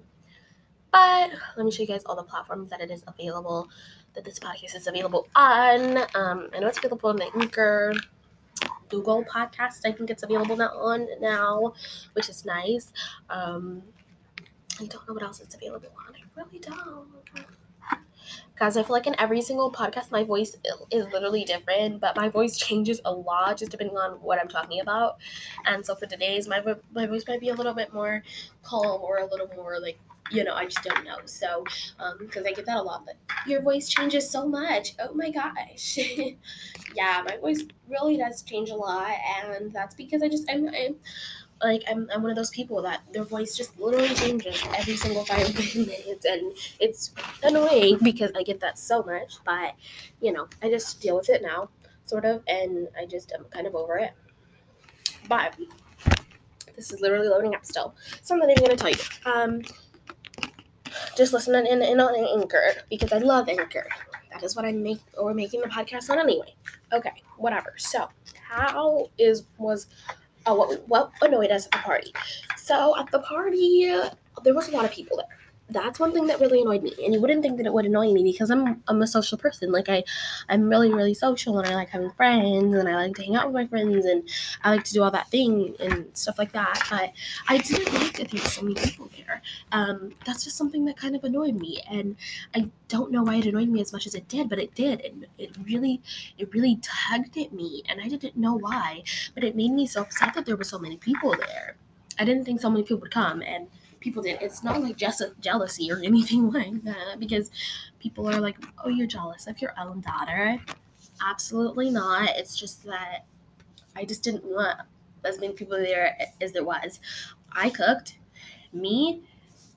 But 0.92 1.32
let 1.56 1.66
me 1.66 1.72
show 1.72 1.82
you 1.84 1.88
guys 1.88 2.04
all 2.06 2.16
the 2.16 2.24
platforms 2.24 2.70
that 2.70 2.82
it 2.82 2.92
is 2.92 3.04
available 3.08 3.70
that 4.14 4.24
this 4.24 4.40
podcast 4.40 4.76
is 4.76 4.88
available 4.88 5.28
on. 5.36 5.98
Um, 6.16 6.50
i 6.54 6.60
know 6.60 6.68
it's 6.68 6.78
available 6.78 7.10
on 7.10 7.18
the 7.18 7.30
anchor 7.40 7.94
Google 8.90 9.24
Podcasts. 9.24 9.82
I 9.86 9.92
think 9.92 10.10
it's 10.10 10.24
available 10.24 10.58
now 10.58 10.72
on 10.78 11.08
now, 11.22 11.74
which 12.14 12.30
is 12.30 12.46
nice. 12.46 12.92
Um, 13.30 13.84
I 14.80 14.86
don't 14.86 15.08
know 15.08 15.14
what 15.14 15.24
else 15.24 15.40
it's 15.42 15.56
available 15.56 15.90
on. 16.08 16.14
I 16.16 16.42
really 16.42 16.60
don't. 16.60 17.08
Guys, 18.60 18.76
I 18.76 18.82
feel 18.82 18.94
like 18.94 19.06
in 19.06 19.16
every 19.20 19.42
single 19.42 19.72
podcast, 19.72 20.12
my 20.12 20.24
voice 20.24 20.58
is 20.90 21.06
literally 21.14 21.44
different, 21.44 22.02
but 22.02 22.16
my 22.16 22.28
voice 22.28 22.58
changes 22.58 23.00
a 23.06 23.12
lot 23.12 23.58
just 23.58 23.72
depending 23.72 23.98
on 23.98 24.14
what 24.14 24.40
I'm 24.40 24.48
talking 24.48 24.80
about. 24.80 25.18
And 25.66 25.86
so 25.86 25.94
for 25.96 26.08
today's, 26.08 26.48
my 26.48 26.64
my 26.92 27.06
voice 27.06 27.24
might 27.28 27.40
be 27.40 27.50
a 27.50 27.54
little 27.54 27.74
bit 27.76 27.94
more 27.94 28.24
calm 28.64 29.02
or 29.02 29.20
a 29.20 29.28
little 29.28 29.48
more 29.56 29.80
like 29.80 30.00
you 30.32 30.44
know, 30.44 30.54
I 30.54 30.66
just 30.66 30.84
don't 30.84 31.04
know. 31.06 31.18
So, 31.26 31.64
because 32.20 32.44
um, 32.44 32.48
I 32.48 32.54
get 32.54 32.66
that 32.66 32.78
a 32.78 32.82
lot, 32.82 33.06
but 33.06 33.16
your 33.46 33.62
voice 33.62 33.90
changes 33.90 34.30
so 34.30 34.48
much. 34.48 34.94
Oh 35.00 35.14
my 35.14 35.30
gosh. 35.30 35.98
yeah, 36.96 37.24
my 37.26 37.38
voice 37.38 37.64
really 37.90 38.18
does 38.18 38.42
change 38.42 38.70
a 38.70 38.76
lot, 38.76 39.12
and 39.46 39.72
that's 39.72 39.96
because 39.96 40.22
I 40.22 40.30
just, 40.30 40.50
I'm, 40.50 40.68
I'm 40.70 40.96
like 41.64 41.84
I'm, 41.90 42.10
I'm 42.14 42.22
one 42.22 42.32
of 42.32 42.38
those 42.38 42.50
people 42.50 42.82
that 42.84 43.02
their 43.14 43.24
voice 43.24 43.56
just 43.56 43.80
literally 43.80 44.14
changes 44.14 44.62
every 44.76 44.96
single 44.96 45.26
five 45.26 45.54
minutes 45.76 46.26
and 46.26 46.56
it's 46.80 47.14
annoying 47.44 47.98
because 48.04 48.32
i 48.36 48.44
get 48.44 48.60
that 48.60 48.78
so 48.78 49.02
much 49.04 49.38
but 49.46 49.74
you 50.22 50.32
know 50.32 50.48
i 50.62 50.70
just 50.70 51.02
deal 51.02 51.18
with 51.18 51.30
it 51.30 51.42
now 51.42 51.70
sort 52.06 52.26
of 52.26 52.44
and 52.48 52.88
i 53.00 53.06
just 53.06 53.32
am 53.34 53.46
kind 53.46 53.68
of 53.68 53.76
over 53.76 53.98
it 53.98 54.12
but 55.28 55.56
this 56.76 56.92
is 56.92 57.02
literally 57.02 57.28
loading 57.28 57.56
up 57.56 57.66
still 57.66 57.96
so 58.22 58.36
i'm 58.36 58.40
not 58.40 58.50
even 58.50 58.64
going 58.64 58.78
to 58.78 58.84
tell 58.84 58.92
you 58.92 58.98
um 59.26 59.62
just 61.16 61.34
listening 61.34 61.66
in, 61.68 61.82
in 61.82 62.00
on 62.00 62.16
Anchor 62.16 62.74
because 62.90 63.12
I 63.12 63.18
love 63.18 63.50
Anchor. 63.50 63.88
That 64.32 64.44
is 64.44 64.56
what 64.56 64.66
I'm 64.66 64.84
make 64.84 65.00
or 65.18 65.34
making 65.34 65.62
the 65.62 65.68
podcast 65.68 66.10
on 66.10 66.20
anyway. 66.20 66.54
Okay, 66.94 67.24
whatever. 67.38 67.74
So 67.78 68.08
how 68.48 69.10
is 69.18 69.44
was 69.58 69.88
uh, 70.46 70.56
what 70.56 70.88
what 70.88 71.12
annoyed 71.22 71.52
us 71.52 71.66
at 71.66 71.72
the 71.72 71.78
party? 71.80 72.14
So 72.58 72.98
at 72.98 73.12
the 73.12 73.20
party, 73.20 73.92
there 74.44 74.54
was 74.54 74.68
a 74.68 74.72
lot 74.72 74.86
of 74.86 74.92
people 74.92 75.18
there 75.18 75.38
that's 75.70 76.00
one 76.00 76.14
thing 76.14 76.28
that 76.28 76.40
really 76.40 76.62
annoyed 76.62 76.82
me 76.82 76.94
and 77.04 77.14
you 77.14 77.20
wouldn't 77.20 77.42
think 77.42 77.58
that 77.58 77.66
it 77.66 77.74
would 77.74 77.86
annoy 77.86 78.12
me 78.14 78.24
because 78.24 78.50
i'm 78.50 78.82
i'm 78.88 79.02
a 79.02 79.08
social 79.08 79.38
person. 79.38 79.72
Like 79.72 79.90
i 79.90 80.04
i'm 80.50 80.70
really 80.70 80.94
really 80.94 81.14
social 81.14 81.60
and 81.60 81.68
i 81.68 81.76
like 81.76 81.90
having 81.90 82.12
friends 82.12 82.76
and 82.76 82.88
i 82.88 82.96
like 82.96 83.16
to 83.16 83.24
hang 83.24 83.36
out 83.36 83.48
with 83.48 83.54
my 83.54 83.68
friends 83.68 84.06
and 84.06 84.28
i 84.64 84.72
like 84.72 84.84
to 84.86 84.94
do 84.94 85.04
all 85.04 85.12
that 85.12 85.30
thing 85.30 85.76
and 85.80 86.06
stuff 86.14 86.38
like 86.40 86.54
that 86.54 86.82
but 86.90 87.12
i 87.50 87.58
didn't 87.58 87.94
like 87.94 88.18
that 88.18 88.30
there 88.30 88.42
were 88.42 88.50
so 88.50 88.62
many 88.62 88.76
people 88.76 89.10
there. 89.18 89.42
Um, 89.72 90.14
that's 90.26 90.44
just 90.44 90.58
something 90.58 90.86
that 90.86 90.98
kind 90.98 91.16
of 91.16 91.24
annoyed 91.24 91.56
me 91.56 91.82
and 91.90 92.16
i 92.56 92.70
don't 92.88 93.12
know 93.12 93.24
why 93.24 93.36
it 93.36 93.46
annoyed 93.46 93.70
me 93.70 93.82
as 93.82 93.92
much 93.92 94.08
as 94.08 94.16
it 94.16 94.28
did 94.28 94.48
but 94.50 94.60
it 94.60 94.74
did 94.74 95.02
and 95.02 95.26
it 95.38 95.52
really 95.66 96.02
it 96.38 96.54
really 96.54 96.80
tugged 96.82 97.38
at 97.38 97.52
me 97.52 97.84
and 97.90 98.00
i 98.02 98.08
didn't 98.08 98.38
know 98.38 98.58
why 98.58 99.04
but 99.34 99.44
it 99.44 99.56
made 99.56 99.72
me 99.72 99.86
so 99.86 100.02
upset 100.02 100.34
that 100.34 100.46
there 100.46 100.56
were 100.56 100.64
so 100.64 100.80
many 100.80 100.98
people 100.98 101.36
there. 101.38 101.76
I 102.20 102.26
didn't 102.26 102.46
think 102.46 102.62
so 102.62 102.70
many 102.70 102.84
people 102.84 103.00
would 103.02 103.12
come 103.12 103.42
and 103.42 103.68
people 104.00 104.24
did. 104.24 104.42
It's 104.42 104.64
not 104.64 104.82
like 104.82 104.98
just 104.98 105.22
jealousy 105.40 105.92
or 105.92 106.00
anything 106.00 106.52
like 106.52 106.84
that 106.84 107.20
because 107.20 107.52
people 108.00 108.30
are 108.30 108.40
like, 108.40 108.58
oh, 108.84 108.90
you're 108.90 109.08
jealous 109.08 109.48
of 109.48 109.62
your 109.62 109.74
own 109.80 110.02
daughter. 110.02 110.60
Absolutely 111.26 111.90
not. 111.90 112.30
It's 112.36 112.58
just 112.58 112.84
that 112.86 113.26
I 113.96 114.06
just 114.06 114.24
didn't 114.24 114.46
want 114.46 114.80
as 115.26 115.40
many 115.40 115.54
people 115.54 115.78
there 115.78 116.18
as 116.42 116.54
there 116.54 116.64
was. 116.64 117.00
I 117.52 117.70
cooked, 117.70 118.18
me 118.72 119.22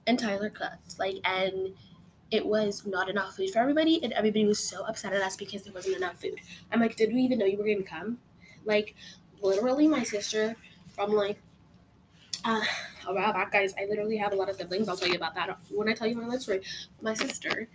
and 0.07 0.19
Tyler 0.19 0.51
cooked. 0.51 0.99
Like, 0.99 1.17
and 1.25 1.75
it 2.31 2.45
was 2.45 2.87
not 2.87 3.09
enough 3.09 3.37
food 3.37 3.51
for 3.51 3.59
everybody, 3.59 4.03
and 4.03 4.13
everybody 4.13 4.45
was 4.45 4.59
so 4.61 4.85
upset 4.85 5.13
at 5.13 5.23
us 5.23 5.37
because 5.37 5.63
there 5.63 5.73
wasn't 5.73 5.97
enough 5.97 6.21
food. 6.21 6.39
I'm 6.71 6.81
like, 6.81 6.97
did 6.97 7.13
we 7.13 7.23
even 7.23 7.39
know 7.39 7.47
you 7.47 7.59
were 7.59 7.65
gonna 7.65 7.83
come? 7.83 8.19
Like, 8.65 8.95
literally, 9.41 9.89
my 9.89 10.03
sister 10.03 10.57
from 10.95 11.13
like 11.13 11.41
uh, 12.45 12.61
a 13.07 13.15
while 13.15 13.33
back, 13.33 13.53
guys, 13.53 13.75
I 13.79 13.87
literally 13.87 14.17
have 14.17 14.33
a 14.33 14.37
lot 14.37 14.49
of 14.49 14.57
siblings. 14.57 14.89
I'll 14.89 14.97
tell 14.97 15.09
you 15.09 15.17
about 15.17 15.35
that 15.35 15.59
when 15.71 15.89
I 15.89 15.93
tell 15.93 16.07
you 16.07 16.17
my 16.17 16.27
life 16.27 16.41
story. 16.41 16.63
My 17.01 17.15
sister 17.15 17.69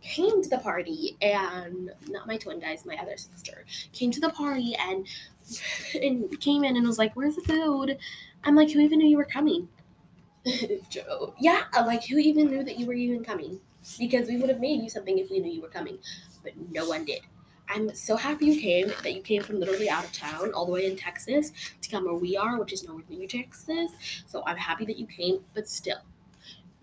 came 0.00 0.42
to 0.42 0.48
the 0.48 0.58
party, 0.58 1.16
and 1.20 1.90
not 2.08 2.26
my 2.26 2.36
twin 2.36 2.60
guys, 2.60 2.86
my 2.86 2.96
other 2.96 3.16
sister 3.16 3.64
came 3.92 4.10
to 4.12 4.20
the 4.20 4.30
party 4.30 4.76
and 4.76 5.06
and 6.02 6.40
came 6.40 6.64
in 6.64 6.76
and 6.76 6.86
was 6.86 6.98
like, 6.98 7.14
"Where's 7.14 7.36
the 7.36 7.42
food?" 7.42 7.98
I'm 8.44 8.54
like, 8.54 8.70
"Who 8.70 8.80
even 8.80 8.98
knew 8.98 9.08
you 9.08 9.16
were 9.16 9.24
coming?" 9.24 9.68
Joe, 10.90 11.34
yeah, 11.38 11.64
I'm 11.72 11.86
like, 11.86 12.04
who 12.04 12.16
even 12.18 12.48
knew 12.48 12.62
that 12.62 12.78
you 12.78 12.86
were 12.86 12.94
even 12.94 13.24
coming? 13.24 13.60
Because 13.98 14.28
we 14.28 14.36
would 14.36 14.48
have 14.48 14.60
made 14.60 14.82
you 14.82 14.90
something 14.90 15.18
if 15.18 15.30
we 15.30 15.40
knew 15.40 15.50
you 15.50 15.62
were 15.62 15.68
coming, 15.68 15.98
but 16.42 16.52
no 16.70 16.88
one 16.88 17.04
did. 17.04 17.20
I'm 17.68 17.94
so 17.94 18.16
happy 18.16 18.46
you 18.46 18.60
came, 18.60 18.88
that 19.02 19.14
you 19.14 19.20
came 19.20 19.42
from 19.42 19.60
literally 19.60 19.90
out 19.90 20.04
of 20.04 20.12
town, 20.12 20.52
all 20.52 20.64
the 20.64 20.72
way 20.72 20.86
in 20.86 20.96
Texas, 20.96 21.52
to 21.82 21.90
come 21.90 22.04
where 22.04 22.14
we 22.14 22.36
are, 22.36 22.58
which 22.58 22.72
is 22.72 22.86
nowhere 22.86 23.04
near 23.08 23.28
Texas. 23.28 23.92
So 24.26 24.42
I'm 24.46 24.56
happy 24.56 24.84
that 24.86 24.98
you 24.98 25.06
came, 25.06 25.40
but 25.54 25.68
still, 25.68 25.98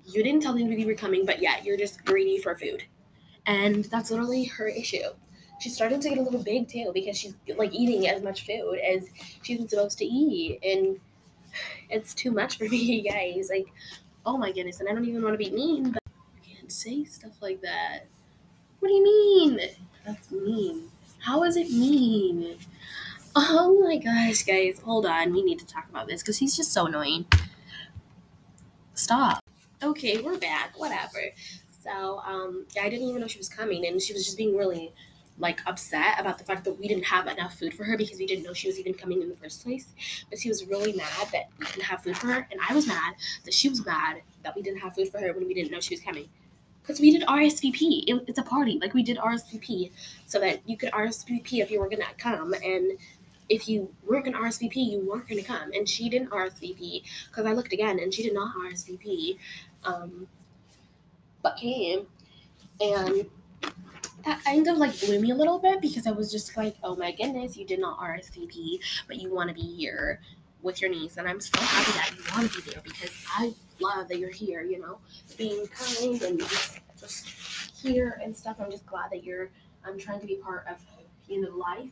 you 0.06 0.24
didn't 0.24 0.42
tell 0.42 0.54
anybody 0.54 0.82
you 0.82 0.88
were 0.88 0.94
coming, 0.94 1.26
but 1.26 1.42
yet 1.42 1.66
you're 1.66 1.78
just 1.78 2.06
greedy 2.06 2.38
for 2.38 2.56
food. 2.56 2.84
And 3.48 3.86
that's 3.86 4.12
literally 4.12 4.46
her 4.46 4.68
issue. 4.68 5.10
She's 5.60 5.76
starting 5.76 6.00
to 6.02 6.10
get 6.10 6.18
a 6.18 6.22
little 6.22 6.44
big 6.44 6.68
too 6.68 6.92
because 6.94 7.18
she's 7.18 7.36
like 7.56 7.74
eating 7.74 8.08
as 8.08 8.22
much 8.22 8.46
food 8.46 8.80
as 8.80 9.10
she's 9.42 9.70
supposed 9.70 9.98
to 10.00 10.06
eat. 10.06 10.60
And 10.64 11.00
it's 11.90 12.14
too 12.14 12.32
much 12.32 12.58
for 12.58 12.66
me, 12.70 13.02
guys. 13.02 13.50
Like, 13.50 13.68
oh 14.26 14.38
my 14.38 14.52
goodness. 14.52 14.80
And 14.80 14.90
I 14.90 14.94
don't 14.94 15.06
even 15.06 15.24
want 15.24 15.34
to 15.34 15.38
be 15.38 15.52
mean, 15.52 15.92
but 15.92 16.02
I 16.06 16.46
can't 16.46 16.72
say 16.72 17.06
stuff 17.06 17.42
like 17.42 17.62
that. 17.62 18.06
What 18.80 18.90
do 18.90 18.94
you 18.94 19.04
mean? 19.04 19.60
That's 20.06 20.32
mean. 20.32 20.92
How 21.20 21.44
is 21.44 21.58
it 21.58 21.70
mean? 21.72 22.58
Oh 23.36 23.82
my 23.84 23.98
gosh, 23.98 24.44
guys, 24.44 24.80
hold 24.80 25.06
on. 25.06 25.34
We 25.34 25.44
need 25.44 25.60
to 25.60 25.66
talk 25.66 25.90
about 25.90 26.08
this 26.08 26.22
because 26.22 26.38
he's 26.38 26.56
just 26.56 26.72
so 26.72 26.86
annoying. 26.86 27.26
Stop. 28.94 29.40
Okay, 29.84 30.22
we're 30.22 30.38
back. 30.38 30.80
Whatever. 30.80 31.20
So, 31.84 32.20
um, 32.26 32.66
I 32.82 32.90
didn't 32.90 33.08
even 33.08 33.22
know 33.22 33.28
she 33.28 33.38
was 33.38 33.50
coming, 33.50 33.86
and 33.86 34.02
she 34.02 34.14
was 34.14 34.26
just 34.26 34.38
being 34.38 34.56
really 34.56 34.94
like 35.38 35.60
upset 35.68 36.18
about 36.18 36.38
the 36.38 36.46
fact 36.46 36.64
that 36.64 36.80
we 36.80 36.88
didn't 36.88 37.04
have 37.04 37.28
enough 37.28 37.60
food 37.60 37.74
for 37.74 37.84
her 37.84 37.98
because 37.98 38.18
we 38.18 38.26
didn't 38.26 38.44
know 38.44 38.54
she 38.54 38.68
was 38.68 38.80
even 38.80 38.94
coming 38.94 39.22
in 39.22 39.28
the 39.28 39.36
first 39.36 39.64
place. 39.64 39.94
But 40.30 40.40
she 40.40 40.50
was 40.50 40.66
really 40.66 40.94
mad 40.94 41.28
that 41.34 41.50
we 41.60 41.66
didn't 41.66 41.84
have 41.84 42.04
food 42.04 42.18
for 42.18 42.28
her, 42.28 42.48
and 42.52 42.60
I 42.70 42.74
was 42.74 42.88
mad 42.88 43.16
that 43.44 43.54
she 43.54 43.70
was 43.70 43.86
mad 43.86 44.22
that 44.44 44.56
we 44.56 44.62
didn't 44.62 44.80
have 44.80 44.96
food 44.96 45.10
for 45.10 45.20
her 45.20 45.34
when 45.34 45.48
we 45.48 45.54
didn't 45.54 45.72
know 45.72 45.80
she 45.80 45.96
was 45.96 46.02
coming. 46.02 46.30
Because 46.86 47.02
we 47.02 47.12
did 47.12 47.28
RSVP. 47.28 48.04
It, 48.08 48.26
it's 48.28 48.38
a 48.38 48.44
party. 48.44 48.78
Like 48.80 48.94
we 48.94 49.02
did 49.02 49.18
RSVP 49.18 49.92
so 50.26 50.40
that 50.40 50.60
you 50.68 50.78
could 50.78 50.92
RSVP 50.92 51.62
if 51.62 51.72
you 51.72 51.80
were 51.80 51.90
gonna 51.90 52.06
come, 52.18 52.54
and 52.54 52.92
if 53.50 53.68
you 53.68 53.92
weren't 54.06 54.26
gonna 54.26 54.38
RSVP, 54.38 54.76
you 54.76 55.00
weren't 55.00 55.28
gonna 55.28 55.44
come. 55.44 55.72
And 55.74 55.88
she 55.88 56.10
didn't 56.10 56.30
RSVP 56.30 57.04
because 57.28 57.46
I 57.46 57.54
looked 57.54 57.74
again, 57.74 58.00
and 58.00 58.14
she 58.14 58.24
did 58.24 58.34
not 58.34 58.56
RSVP, 58.56 59.38
um, 59.84 60.28
but 61.42 61.58
came, 61.58 62.06
and 62.80 63.26
that 64.26 64.44
kind 64.44 64.68
of 64.68 64.78
like 64.78 65.00
blew 65.00 65.20
me 65.20 65.32
a 65.32 65.36
little 65.36 65.60
bit 65.60 65.82
because 65.82 66.08
I 66.08 66.12
was 66.12 66.32
just 66.32 66.56
like, 66.58 66.76
oh 66.84 66.96
my 66.96 67.12
goodness, 67.12 67.58
you 67.58 67.66
did 67.66 67.80
not 67.80 68.00
RSVP, 68.00 68.80
but 69.08 69.18
you 69.18 69.34
want 69.34 69.50
to 69.50 69.56
be 69.56 69.62
here 69.62 70.20
with 70.62 70.82
your 70.82 70.90
niece, 70.90 71.18
and 71.18 71.28
I'm 71.28 71.40
so 71.40 71.60
happy 71.60 71.92
that 71.92 72.12
you 72.18 72.24
want 72.36 72.52
to 72.52 72.62
be 72.62 72.72
there 72.72 72.82
because 72.84 73.12
I 73.38 73.54
love 73.80 74.08
that 74.08 74.20
you're 74.20 74.32
here. 74.32 74.62
You 74.62 74.80
know, 74.80 74.98
being 75.38 75.68
kind 75.68 76.22
and 76.22 76.40
just, 76.40 76.80
just 77.00 77.28
here 77.82 78.20
and 78.24 78.36
stuff. 78.36 78.58
I'm 78.60 78.72
just 78.72 78.86
glad 78.86 79.12
that 79.12 79.24
you're. 79.24 79.50
I'm 79.86 80.00
trying 80.00 80.20
to 80.20 80.28
be 80.28 80.36
part 80.36 80.66
of 80.70 80.78
you 81.28 81.42
know 81.42 81.56
life 81.56 81.90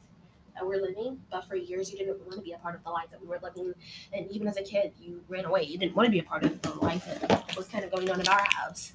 that 0.55 0.65
we're 0.65 0.81
living. 0.81 1.19
But 1.31 1.45
for 1.45 1.55
years, 1.55 1.91
you 1.91 1.97
didn't 1.97 2.19
want 2.21 2.33
to 2.33 2.41
be 2.41 2.53
a 2.53 2.57
part 2.57 2.75
of 2.75 2.83
the 2.83 2.89
life 2.89 3.09
that 3.11 3.21
we 3.21 3.27
were 3.27 3.39
living, 3.41 3.73
and 4.13 4.29
even 4.31 4.47
as 4.47 4.57
a 4.57 4.63
kid, 4.63 4.93
you 4.99 5.21
ran 5.27 5.45
away. 5.45 5.63
You 5.63 5.77
didn't 5.77 5.95
want 5.95 6.07
to 6.07 6.11
be 6.11 6.19
a 6.19 6.23
part 6.23 6.43
of 6.43 6.61
the 6.61 6.73
life 6.75 7.05
that 7.21 7.55
was 7.55 7.67
kind 7.67 7.83
of 7.83 7.91
going 7.91 8.09
on 8.09 8.19
in 8.19 8.27
our 8.27 8.45
house. 8.49 8.93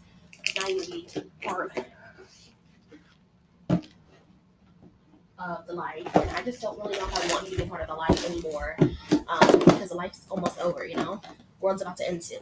Now 0.57 0.67
you 0.69 0.85
be 0.87 1.07
part 1.43 1.77
of 5.39 5.67
the 5.67 5.73
life, 5.73 6.17
and 6.17 6.31
I 6.31 6.43
just 6.43 6.61
don't 6.61 6.79
really 6.79 6.99
know 6.99 7.07
if 7.07 7.31
I 7.31 7.35
want 7.35 7.47
to 7.47 7.57
be 7.57 7.63
part 7.65 7.83
of 7.83 7.89
the 7.89 7.95
life 7.95 8.31
anymore, 8.31 8.77
um, 9.29 9.59
because 9.59 9.91
the 9.91 9.97
life's 9.97 10.27
almost 10.31 10.59
over. 10.61 10.85
You 10.87 10.97
know, 10.97 11.21
world's 11.61 11.83
about 11.83 11.97
to 11.99 12.09
end 12.09 12.23
soon. 12.23 12.41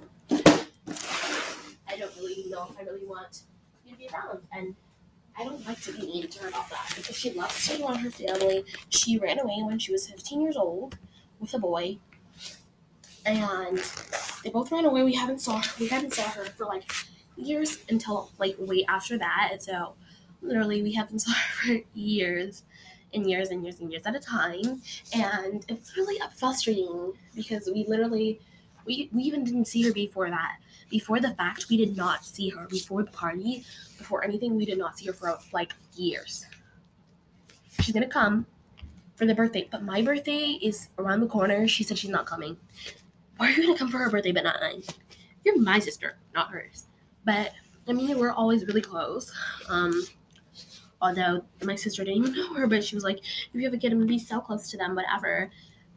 I 1.97 1.99
don't 2.01 2.15
really 2.17 2.45
know 2.51 2.69
if 2.71 2.79
I 2.79 2.83
really 2.83 3.07
want 3.07 3.43
you 3.85 3.93
to 3.93 3.99
be 3.99 4.09
around, 4.13 4.47
and 4.53 4.77
I 5.39 5.45
don't 5.45 5.67
like 5.67 5.81
to 5.83 5.93
be 5.93 6.03
mean 6.07 6.29
to 6.29 6.43
her 6.43 6.49
about 6.49 6.69
that 6.71 6.93
because 6.97 7.17
she 7.17 7.33
loves 7.33 7.69
to 7.69 7.79
be 7.79 7.83
around 7.85 8.01
her 8.01 8.11
family. 8.11 8.65
She 8.91 9.19
ran 9.19 9.39
away 9.41 9.63
when 9.63 9.79
she 9.79 9.93
was 9.93 10.09
15 10.09 10.43
years 10.43 10.57
old 10.57 10.99
with 11.41 11.55
a 11.55 11.59
boy, 11.59 11.99
and 13.25 13.79
they 14.45 14.51
both 14.51 14.71
ran 14.71 14.85
away. 14.85 15.03
We 15.03 15.15
haven't 15.15 15.41
saw 15.41 15.61
her. 15.63 15.71
We 15.81 15.89
haven't 15.89 16.13
saw 16.15 16.29
her 16.31 16.45
for 16.45 16.67
like 16.67 16.93
years 17.37 17.79
until 17.89 18.31
like 18.39 18.57
way 18.59 18.85
after 18.89 19.19
that. 19.19 19.59
So 19.61 19.95
literally 20.43 20.83
we 20.83 20.93
haven't 20.93 21.19
saw 21.21 21.33
her 21.33 21.79
for 21.79 21.85
years 21.95 22.65
and 23.15 23.29
years 23.29 23.51
and 23.51 23.63
years 23.65 23.81
and 23.81 23.91
years 23.91 24.07
at 24.07 24.15
a 24.15 24.21
time. 24.21 24.83
And 25.15 25.65
it's 25.69 25.97
really 25.97 26.21
frustrating 26.37 27.15
because 27.35 27.69
we 27.73 27.85
literally 27.87 28.41
we, 28.85 29.11
we 29.13 29.23
even 29.25 29.43
didn't 29.43 29.65
see 29.67 29.83
her 29.83 29.93
before 29.93 30.31
that. 30.31 30.59
Before 30.89 31.21
the 31.21 31.35
fact, 31.35 31.67
we 31.69 31.77
did 31.77 31.97
not 31.97 32.25
see 32.25 32.49
her. 32.51 32.67
Before 32.69 33.03
the 33.03 33.11
party, 33.11 33.65
before 33.99 34.25
anything, 34.25 34.57
we 34.57 34.65
did 34.65 34.79
not 34.79 34.99
see 34.99 35.07
her 35.07 35.13
for 35.13 35.39
like 35.53 35.73
years. 35.97 36.47
She's 37.81 37.95
gonna 37.95 38.09
come 38.09 38.47
for 39.17 39.27
the 39.27 39.35
birthday, 39.35 39.69
but 39.71 39.83
my 39.83 40.03
birthday 40.03 40.59
is 40.63 40.89
around 40.99 41.21
the 41.21 41.27
corner. 41.27 41.67
She 41.67 41.83
said 41.83 41.99
she's 41.99 42.11
not 42.11 42.27
coming. 42.27 42.57
Why 43.37 43.49
are 43.49 43.51
you 43.51 43.67
gonna 43.67 43.79
come 43.79 43.91
for 43.91 43.99
her 43.99 44.11
birthday 44.11 44.33
but 44.33 44.45
not 44.45 44.61
mine? 44.61 44.83
You're 45.45 45.59
my 45.61 45.79
sister, 45.79 46.17
not 46.35 46.51
hers. 46.51 46.85
But 47.25 47.53
I 47.89 47.93
mean, 47.93 48.19
we're 48.19 48.33
always 48.33 48.65
really 48.67 48.81
close. 48.81 49.33
Um, 49.69 50.07
although 51.01 51.43
my 51.65 51.77
sister 51.77 52.05
didn't 52.05 52.19
even 52.19 52.33
know 52.37 52.55
her, 52.55 52.67
but 52.67 52.85
she 52.85 52.95
was 52.95 53.05
like, 53.05 53.19
if 53.19 53.55
you 53.55 53.63
have 53.65 53.75
a 53.75 53.79
kid, 53.79 53.93
I'm 53.93 53.99
gonna 53.99 54.09
be 54.09 54.19
so 54.19 54.41
close 54.41 54.71
to 54.71 54.77
them, 54.77 54.95
whatever. 54.95 55.51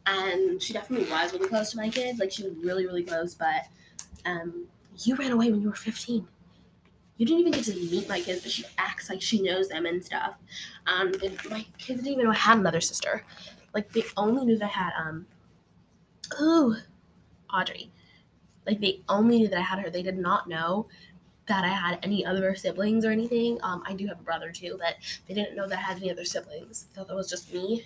And 0.06 0.62
she 0.62 0.72
definitely 0.72 1.10
was 1.10 1.32
really 1.32 1.48
close 1.48 1.70
to 1.72 1.76
my 1.76 1.88
kids. 1.88 2.18
Like 2.18 2.32
she 2.32 2.42
was 2.42 2.54
really, 2.56 2.86
really 2.86 3.02
close. 3.02 3.34
But 3.34 3.66
um, 4.24 4.66
you 5.06 5.16
ran 5.16 5.32
away 5.32 5.50
when 5.50 5.60
you 5.60 5.68
were 5.68 5.74
15. 5.74 6.26
You 7.16 7.26
didn't 7.26 7.40
even 7.40 7.52
get 7.52 7.64
to 7.64 7.74
meet 7.74 8.08
my 8.08 8.20
kids, 8.20 8.42
but 8.42 8.50
she 8.50 8.64
acts 8.78 9.10
like 9.10 9.20
she 9.20 9.42
knows 9.42 9.68
them 9.68 9.84
and 9.84 10.02
stuff. 10.02 10.34
Um, 10.86 11.12
and 11.22 11.38
my 11.50 11.66
kids 11.76 12.02
didn't 12.02 12.14
even 12.14 12.24
know 12.24 12.30
I 12.30 12.34
had 12.34 12.58
another 12.58 12.80
sister. 12.80 13.24
Like 13.74 13.92
they 13.92 14.04
only 14.16 14.44
knew 14.44 14.58
that 14.58 14.64
I 14.64 14.68
had 14.68 14.92
um, 14.98 15.26
ooh, 16.40 16.76
Audrey. 17.52 17.90
Like 18.66 18.80
they 18.80 19.02
only 19.08 19.38
knew 19.38 19.48
that 19.48 19.58
I 19.58 19.62
had 19.62 19.80
her. 19.80 19.90
They 19.90 20.02
did 20.02 20.18
not 20.18 20.48
know 20.48 20.86
that 21.46 21.64
I 21.64 21.68
had 21.68 21.98
any 22.02 22.24
other 22.24 22.54
siblings 22.54 23.04
or 23.04 23.10
anything. 23.10 23.58
Um, 23.62 23.82
I 23.86 23.92
do 23.92 24.06
have 24.06 24.20
a 24.20 24.22
brother 24.22 24.50
too, 24.50 24.78
but 24.78 24.94
they 25.26 25.34
didn't 25.34 25.56
know 25.56 25.68
that 25.68 25.78
I 25.78 25.82
had 25.82 25.96
any 25.98 26.10
other 26.10 26.24
siblings. 26.24 26.84
They 26.84 26.98
thought 26.98 27.08
that 27.08 27.16
was 27.16 27.28
just 27.28 27.52
me 27.52 27.84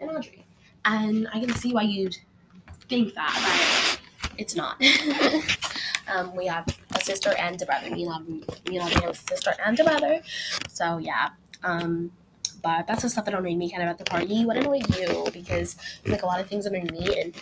and 0.00 0.10
Audrey. 0.10 0.44
And 0.84 1.28
I 1.32 1.40
can 1.40 1.54
see 1.54 1.72
why 1.72 1.82
you'd 1.82 2.16
think 2.88 3.14
that, 3.14 3.98
but 4.20 4.32
it's 4.38 4.54
not. 4.54 4.80
um, 6.08 6.34
we 6.34 6.46
have 6.46 6.66
a 6.94 7.00
sister 7.00 7.34
and 7.38 7.60
a 7.60 7.66
brother. 7.66 7.90
Me 7.90 8.04
and 8.04 8.28
me 8.68 8.78
and 8.78 8.88
have 8.90 9.10
a 9.10 9.14
sister 9.14 9.54
and 9.64 9.78
a 9.78 9.84
brother. 9.84 10.22
So 10.68 10.98
yeah. 10.98 11.30
Um, 11.64 12.12
but 12.62 12.86
that's 12.86 13.02
the 13.02 13.08
stuff 13.08 13.24
that 13.26 13.34
annoyed 13.34 13.56
me 13.56 13.70
kind 13.70 13.82
of 13.82 13.88
at 13.88 13.98
the 13.98 14.04
party. 14.04 14.44
What 14.44 14.56
annoyed 14.56 14.92
you? 14.96 15.26
Because 15.32 15.76
like 16.04 16.22
a 16.22 16.26
lot 16.26 16.40
of 16.40 16.48
things 16.48 16.66
annoyed 16.66 16.90
me, 16.90 17.20
and 17.20 17.34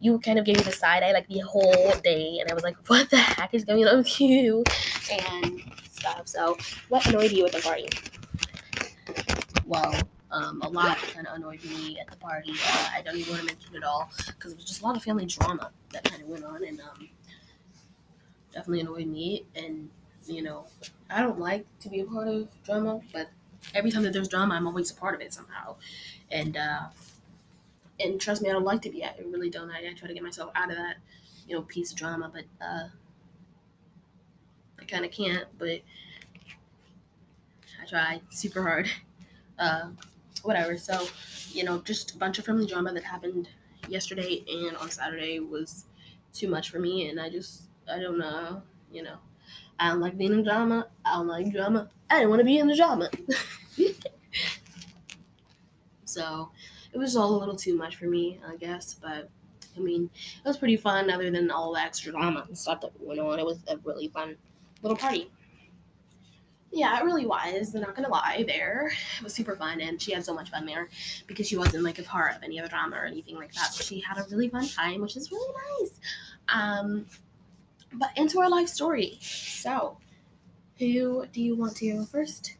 you 0.00 0.18
kind 0.20 0.38
of 0.38 0.44
gave 0.44 0.56
me 0.56 0.62
the 0.62 0.72
side 0.72 1.02
eye 1.02 1.12
like 1.12 1.28
the 1.28 1.40
whole 1.40 1.92
day, 2.02 2.38
and 2.40 2.50
I 2.50 2.54
was 2.54 2.62
like, 2.62 2.76
"What 2.86 3.10
the 3.10 3.18
heck 3.18 3.52
is 3.52 3.64
going 3.64 3.86
on 3.86 3.98
with 3.98 4.20
you?" 4.20 4.64
and 5.10 5.60
stuff. 5.90 6.28
So, 6.28 6.56
what 6.88 7.06
annoyed 7.06 7.32
you 7.32 7.44
at 7.46 7.52
the 7.52 7.60
party? 7.60 7.88
Well, 9.66 9.94
um, 10.30 10.60
a 10.62 10.68
lot 10.68 10.98
kind 10.98 11.26
of 11.26 11.36
annoyed 11.36 11.62
me 11.64 11.98
at 12.00 12.10
the 12.10 12.16
party. 12.16 12.52
Uh, 12.52 12.88
I 12.94 13.02
don't 13.02 13.16
even 13.16 13.32
want 13.34 13.40
to 13.40 13.54
mention 13.54 13.76
it 13.76 13.84
all 13.84 14.10
because 14.26 14.52
it 14.52 14.56
was 14.56 14.64
just 14.64 14.80
a 14.80 14.84
lot 14.84 14.96
of 14.96 15.02
family 15.02 15.26
drama 15.26 15.70
that 15.92 16.04
kind 16.04 16.22
of 16.22 16.28
went 16.28 16.44
on, 16.44 16.64
and 16.64 16.80
um, 16.80 17.08
definitely 18.54 18.80
annoyed 18.80 19.06
me. 19.06 19.44
And 19.54 19.90
you 20.26 20.42
know, 20.42 20.64
I 21.10 21.20
don't 21.20 21.38
like 21.38 21.66
to 21.80 21.88
be 21.88 22.00
a 22.00 22.04
part 22.04 22.28
of 22.28 22.48
drama, 22.64 23.00
but 23.12 23.28
every 23.74 23.90
time 23.90 24.02
that 24.04 24.12
there's 24.12 24.28
drama, 24.28 24.54
I'm 24.54 24.66
always 24.66 24.90
a 24.90 24.94
part 24.94 25.14
of 25.14 25.20
it 25.20 25.32
somehow. 25.32 25.76
And 26.30 26.56
uh, 26.56 26.84
and 28.00 28.20
trust 28.20 28.42
me, 28.42 28.48
I 28.48 28.52
don't 28.52 28.64
like 28.64 28.82
to 28.82 28.90
be. 28.90 29.02
at. 29.02 29.16
I 29.18 29.22
really 29.22 29.50
don't. 29.50 29.70
I, 29.70 29.78
I 29.78 29.94
try 29.94 30.08
to 30.08 30.14
get 30.14 30.22
myself 30.22 30.50
out 30.54 30.70
of 30.70 30.76
that, 30.76 30.96
you 31.46 31.54
know, 31.54 31.62
piece 31.62 31.90
of 31.92 31.98
drama, 31.98 32.30
but 32.32 32.44
uh, 32.64 32.88
I 34.80 34.84
kind 34.86 35.04
of 35.04 35.10
can't. 35.10 35.46
But 35.58 35.80
I 37.82 37.86
try 37.88 38.20
super 38.30 38.62
hard. 38.62 38.88
Uh, 39.56 39.90
whatever. 40.42 40.76
So, 40.76 41.06
you 41.52 41.62
know, 41.62 41.78
just 41.78 42.16
a 42.16 42.18
bunch 42.18 42.40
of 42.40 42.44
family 42.44 42.66
drama 42.66 42.92
that 42.92 43.04
happened 43.04 43.48
yesterday 43.88 44.44
and 44.48 44.76
on 44.78 44.90
Saturday 44.90 45.38
was 45.38 45.84
too 46.32 46.48
much 46.48 46.70
for 46.70 46.80
me, 46.80 47.08
and 47.08 47.20
I 47.20 47.30
just 47.30 47.68
I 47.90 47.98
don't 47.98 48.18
know. 48.18 48.62
You 48.90 49.02
know, 49.02 49.16
I 49.78 49.90
don't 49.90 50.00
like 50.00 50.16
being 50.16 50.32
in 50.32 50.44
drama. 50.44 50.88
I 51.04 51.14
don't 51.16 51.28
like 51.28 51.52
drama. 51.52 51.90
I 52.10 52.18
didn't 52.18 52.30
want 52.30 52.40
to 52.40 52.44
be 52.44 52.58
in 52.58 52.68
the 52.68 52.76
drama. 52.76 53.10
so 56.04 56.50
it 56.92 56.98
was 56.98 57.16
all 57.16 57.34
a 57.34 57.38
little 57.38 57.56
too 57.56 57.76
much 57.76 57.96
for 57.96 58.06
me, 58.06 58.40
I 58.46 58.56
guess. 58.56 58.94
But 58.94 59.28
I 59.76 59.80
mean, 59.80 60.10
it 60.14 60.48
was 60.48 60.56
pretty 60.56 60.76
fun. 60.76 61.10
Other 61.10 61.30
than 61.30 61.50
all 61.50 61.72
the 61.72 61.80
extra 61.80 62.12
drama 62.12 62.44
and 62.46 62.56
stuff 62.56 62.80
that 62.82 62.92
went 63.00 63.20
on, 63.20 63.38
it 63.38 63.44
was 63.44 63.58
a 63.68 63.76
really 63.78 64.08
fun 64.08 64.36
little 64.82 64.96
party. 64.96 65.30
Yeah, 66.70 66.98
it 66.98 67.04
really 67.04 67.24
was. 67.24 67.72
I'm 67.74 67.82
not 67.82 67.94
gonna 67.94 68.08
lie. 68.08 68.44
There, 68.46 68.90
it 69.18 69.22
was 69.22 69.32
super 69.32 69.54
fun, 69.54 69.80
and 69.80 70.02
she 70.02 70.12
had 70.12 70.24
so 70.24 70.34
much 70.34 70.50
fun 70.50 70.66
there 70.66 70.88
because 71.28 71.46
she 71.46 71.56
wasn't 71.56 71.84
like 71.84 72.00
a 72.00 72.02
part 72.02 72.34
of 72.34 72.42
any 72.42 72.58
other 72.58 72.68
drama 72.68 72.96
or 72.96 73.04
anything 73.04 73.36
like 73.36 73.52
that. 73.54 73.72
So 73.72 73.84
she 73.84 74.00
had 74.00 74.18
a 74.18 74.24
really 74.28 74.48
fun 74.48 74.68
time, 74.68 75.00
which 75.00 75.16
is 75.16 75.30
really 75.30 75.54
nice. 75.80 76.00
Um, 76.48 77.06
but 77.98 78.10
into 78.16 78.40
our 78.40 78.50
life 78.50 78.68
story. 78.68 79.18
So, 79.20 79.98
who 80.78 81.26
do 81.32 81.42
you 81.42 81.56
want 81.56 81.76
to 81.76 81.92
go 81.92 82.04
first? 82.04 82.56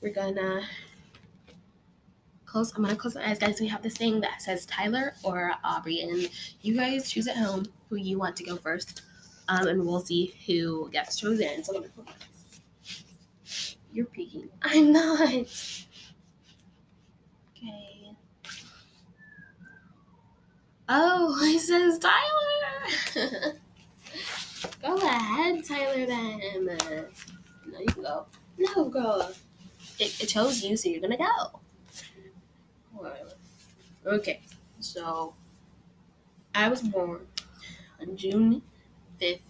we're 0.00 0.12
gonna 0.12 0.62
close. 2.46 2.72
I'm 2.74 2.82
gonna 2.82 2.96
close 2.96 3.14
my 3.14 3.28
eyes, 3.28 3.38
guys. 3.38 3.60
We 3.60 3.68
have 3.68 3.82
this 3.82 3.96
thing 3.96 4.20
that 4.20 4.42
says 4.42 4.66
Tyler 4.66 5.14
or 5.22 5.52
Aubrey, 5.64 6.00
and 6.00 6.28
you 6.62 6.76
guys 6.76 7.10
choose 7.10 7.28
at 7.28 7.36
home 7.36 7.66
who 7.88 7.96
you 7.96 8.18
want 8.18 8.36
to 8.36 8.44
go 8.44 8.56
first, 8.56 9.02
um, 9.48 9.66
and 9.68 9.84
we'll 9.84 10.00
see 10.00 10.34
who 10.46 10.90
gets 10.90 11.16
chosen. 11.16 11.62
So, 11.64 11.84
you're 13.92 14.06
peeking. 14.06 14.48
I'm 14.62 14.92
not. 14.92 15.30
Okay. 17.56 18.16
Oh, 20.88 21.38
it 21.42 21.60
says 21.60 21.98
Tyler. 21.98 23.54
go 24.82 24.96
ahead, 24.96 25.64
Tyler. 25.64 26.06
Then. 26.06 26.40
No, 27.66 27.78
you 27.78 27.86
can 27.86 28.02
go. 28.02 28.26
No, 28.58 28.84
go. 28.88 29.28
It, 29.98 30.22
it 30.22 30.26
chose 30.26 30.62
you, 30.62 30.76
so 30.76 30.88
you're 30.88 31.00
gonna 31.00 31.16
go. 31.16 31.60
Okay, 34.06 34.40
so 34.80 35.34
I 36.54 36.68
was 36.68 36.80
born 36.82 37.26
on 38.00 38.16
June 38.16 38.62
5th. 39.20 39.40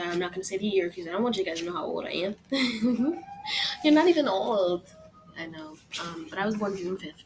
I'm 0.00 0.18
not 0.18 0.32
gonna 0.32 0.42
say 0.42 0.58
the 0.58 0.66
year 0.66 0.88
because 0.88 1.06
I 1.06 1.12
don't 1.12 1.22
want 1.22 1.36
you 1.36 1.44
guys 1.44 1.60
to 1.60 1.66
know 1.66 1.72
how 1.72 1.84
old 1.84 2.04
I 2.04 2.10
am. 2.10 2.34
You're 3.84 3.94
not 3.94 4.08
even 4.08 4.26
old. 4.26 4.82
I 5.38 5.46
know. 5.46 5.76
Um, 6.00 6.26
but 6.28 6.38
I 6.38 6.46
was 6.46 6.56
born 6.56 6.76
June 6.76 6.96
5th. 6.96 7.22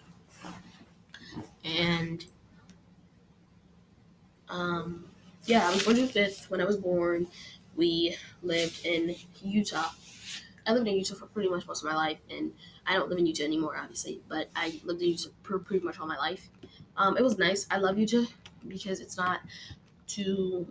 And 1.65 2.25
um, 4.51 5.05
yeah, 5.45 5.67
I 5.67 5.73
was 5.73 5.83
born 5.83 5.97
June 5.97 6.09
5th. 6.09 6.51
When 6.51 6.61
I 6.61 6.65
was 6.65 6.77
born, 6.77 7.27
we 7.77 8.17
lived 8.43 8.85
in 8.85 9.15
Utah. 9.43 9.91
I 10.67 10.73
lived 10.73 10.87
in 10.87 10.97
Utah 10.97 11.15
for 11.15 11.27
pretty 11.27 11.49
much 11.49 11.67
most 11.67 11.83
of 11.83 11.91
my 11.91 11.97
life, 11.97 12.19
and 12.31 12.53
I 12.87 12.95
don't 12.95 13.09
live 13.09 13.19
in 13.19 13.27
Utah 13.27 13.45
anymore, 13.45 13.77
obviously, 13.81 14.21
but 14.29 14.51
I 14.55 14.81
lived 14.85 15.01
in 15.01 15.09
Utah 15.09 15.31
for 15.43 15.59
pretty 15.59 15.85
much 15.85 15.99
all 15.99 16.07
my 16.07 16.19
life. 16.19 16.49
Um, 16.97 17.17
it 17.17 17.23
was 17.23 17.39
nice. 17.39 17.67
I 17.71 17.79
love 17.79 17.99
Utah 17.99 18.27
because 18.67 19.01
it's 19.01 19.17
not 19.17 19.41
too 20.07 20.67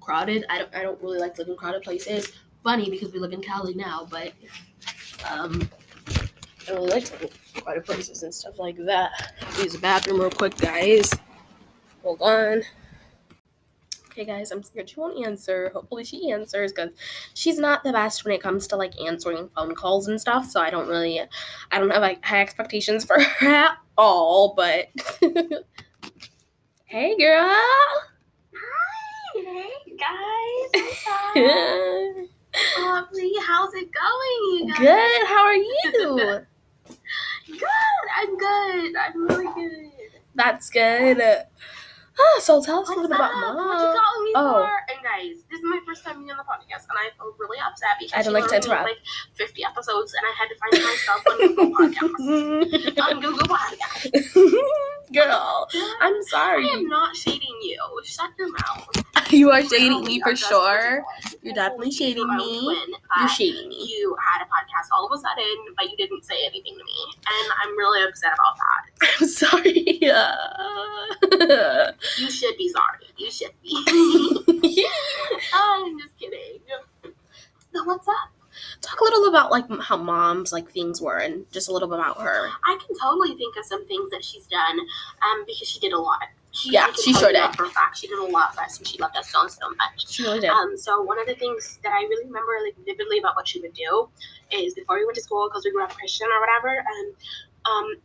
crowded. 0.00 0.44
I 0.50 0.58
don't, 0.58 0.74
I 0.74 0.82
don't 0.82 1.00
really 1.02 1.18
like 1.18 1.38
living 1.38 1.52
in 1.52 1.58
crowded 1.58 1.82
places. 1.82 2.32
Funny 2.64 2.90
because 2.90 3.12
we 3.12 3.18
live 3.18 3.32
in 3.32 3.40
Cali 3.40 3.74
now, 3.74 4.06
but 4.10 4.32
um, 5.30 5.68
I 6.68 6.72
really 6.72 6.90
like 6.90 7.32
crowded 7.62 7.86
places 7.86 8.22
and 8.22 8.34
stuff 8.34 8.58
like 8.58 8.76
that. 8.84 9.32
Use 9.62 9.72
the 9.72 9.78
bathroom 9.78 10.20
real 10.20 10.30
quick, 10.30 10.56
guys. 10.56 11.14
Hold 12.02 12.20
on. 12.20 12.62
Okay, 14.18 14.26
guys, 14.26 14.50
I'm 14.50 14.64
scared 14.64 14.90
she 14.90 14.98
won't 14.98 15.24
answer. 15.24 15.70
Hopefully, 15.72 16.02
she 16.02 16.32
answers 16.32 16.72
because 16.72 16.90
she's 17.34 17.56
not 17.56 17.84
the 17.84 17.92
best 17.92 18.24
when 18.24 18.34
it 18.34 18.42
comes 18.42 18.66
to 18.66 18.74
like 18.74 19.00
answering 19.00 19.48
phone 19.54 19.76
calls 19.76 20.08
and 20.08 20.20
stuff. 20.20 20.50
So 20.50 20.60
I 20.60 20.70
don't 20.70 20.88
really, 20.88 21.20
I 21.20 21.78
don't 21.78 21.88
have 21.90 22.02
like 22.02 22.24
high 22.24 22.40
expectations 22.40 23.04
for 23.04 23.20
her 23.38 23.46
at 23.46 23.78
all. 23.96 24.54
But 24.56 24.88
hey, 26.86 27.16
girl. 27.16 27.56
Hey 29.36 29.70
guys, 29.96 30.70
what's 30.74 31.06
up? 31.06 31.36
Lovely, 32.80 33.32
how's 33.40 33.72
it 33.74 33.88
going, 33.92 34.58
you 34.58 34.66
guys? 34.66 34.78
Good. 34.80 35.26
How 35.28 35.44
are 35.44 35.54
you? 35.54 36.40
Good, 37.46 37.66
I'm 38.16 38.36
good. 38.36 38.96
I'm 38.96 39.28
really 39.28 39.54
good. 39.54 39.92
That's 40.34 40.70
good. 40.70 41.22
Ah, 42.20 42.40
so 42.40 42.60
tell 42.62 42.80
us 42.82 42.88
a 42.88 42.92
little 42.92 43.08
bit 43.08 43.14
about 43.16 43.30
up? 43.30 43.54
What 43.54 43.78
you 43.80 43.94
mom. 43.94 44.24
me 44.24 44.32
Oh. 44.34 44.52
for? 44.66 44.70
And 44.90 44.98
guys, 45.04 45.42
this 45.50 45.58
is 45.60 45.64
my 45.64 45.78
first 45.86 46.04
time 46.04 46.18
being 46.18 46.30
on 46.32 46.36
the 46.38 46.42
podcast, 46.42 46.86
and 46.90 46.98
I 46.98 47.10
feel 47.16 47.32
really 47.38 47.58
upset 47.58 47.90
because 48.00 48.12
I 48.14 48.22
don't 48.22 48.34
she 48.34 48.40
like 48.40 48.48
to 48.50 48.56
interrupt. 48.56 48.84
like 48.84 48.98
50 49.34 49.64
episodes, 49.64 50.14
and 50.14 50.24
I 50.26 50.32
had 50.34 50.48
to 50.50 50.56
find 50.58 50.72
myself 50.82 51.22
on 51.30 51.38
Google 51.38 51.70
Podcasts. 51.78 52.98
on 53.06 53.20
Google 53.20 53.46
Podcasts. 53.46 55.14
Girl, 55.14 55.68
I'm 56.00 56.22
sorry. 56.24 56.64
I 56.68 56.72
am 56.74 56.88
not 56.88 57.14
shading 57.16 57.56
you. 57.62 57.78
Shut 58.04 58.30
your 58.38 58.50
mouth. 58.52 58.88
You 59.38 59.52
are 59.52 59.62
shading 59.62 60.02
me 60.02 60.20
for 60.20 60.34
sure. 60.34 61.04
You're 61.42 61.54
definitely 61.54 61.92
shading 61.92 62.26
me. 62.36 62.76
You're 63.18 63.28
shading 63.28 63.68
me. 63.68 63.86
you 63.96 64.16
had 64.28 64.42
a 64.42 64.46
podcast 64.46 64.88
all 64.92 65.06
of 65.06 65.12
a 65.16 65.20
sudden, 65.20 65.74
but 65.76 65.88
you 65.88 65.96
didn't 65.96 66.24
say 66.24 66.34
anything 66.44 66.76
to 66.76 66.84
me, 66.84 66.98
and 67.28 67.52
I'm 67.62 67.78
really 67.78 68.02
upset 68.02 68.32
about 68.34 68.56
that. 68.58 69.08
I'm 69.20 69.28
sorry. 69.28 70.00
Uh, 70.10 71.92
You 72.18 72.30
should 72.32 72.56
be 72.56 72.68
sorry. 72.68 73.06
You 73.16 73.30
should 73.30 73.52
be. 73.62 73.70
I'm 75.54 75.98
just 76.00 76.18
kidding. 76.18 76.58
So 77.72 77.84
what's 77.84 78.08
up? 78.08 78.14
Talk 78.80 79.00
a 79.00 79.04
little 79.04 79.28
about 79.28 79.52
like 79.52 79.66
how 79.82 79.96
mom's 79.98 80.52
like 80.52 80.68
things 80.68 81.00
were 81.00 81.18
and 81.18 81.48
just 81.52 81.68
a 81.68 81.72
little 81.72 81.86
bit 81.88 82.00
about 82.00 82.20
her. 82.20 82.48
I 82.66 82.76
can 82.84 82.96
totally 83.00 83.36
think 83.36 83.54
of 83.56 83.64
some 83.64 83.86
things 83.86 84.10
that 84.10 84.24
she's 84.24 84.46
done, 84.48 84.80
um, 84.80 85.44
because 85.46 85.68
she 85.68 85.78
did 85.78 85.92
a 85.92 85.98
lot. 85.98 86.24
She, 86.58 86.70
Yeah, 86.72 86.90
she 86.92 87.12
sure 87.14 87.32
did. 87.32 87.54
For 87.56 87.64
a 87.64 87.70
fact, 87.70 87.98
she 87.98 88.06
did 88.08 88.18
a 88.18 88.24
lot 88.24 88.54
for 88.54 88.62
us, 88.62 88.78
and 88.78 88.86
she 88.86 88.98
loved 88.98 89.16
us 89.16 89.30
so 89.30 89.46
so 89.46 89.68
much. 89.70 90.08
She 90.10 90.22
really 90.22 90.40
did. 90.40 90.50
Um, 90.50 90.76
so 90.76 91.02
one 91.02 91.18
of 91.20 91.26
the 91.26 91.34
things 91.34 91.78
that 91.84 91.92
I 91.92 92.00
really 92.02 92.24
remember 92.26 92.52
like 92.64 92.74
vividly 92.84 93.18
about 93.18 93.36
what 93.36 93.46
she 93.46 93.60
would 93.60 93.74
do 93.74 94.08
is 94.50 94.74
before 94.74 94.96
we 94.96 95.04
went 95.04 95.16
to 95.16 95.22
school 95.22 95.48
because 95.48 95.64
we 95.64 95.72
grew 95.72 95.84
up 95.84 95.94
Christian 95.94 96.26
or 96.26 96.40
whatever, 96.40 96.68
and 96.78 97.14
um, 97.66 97.96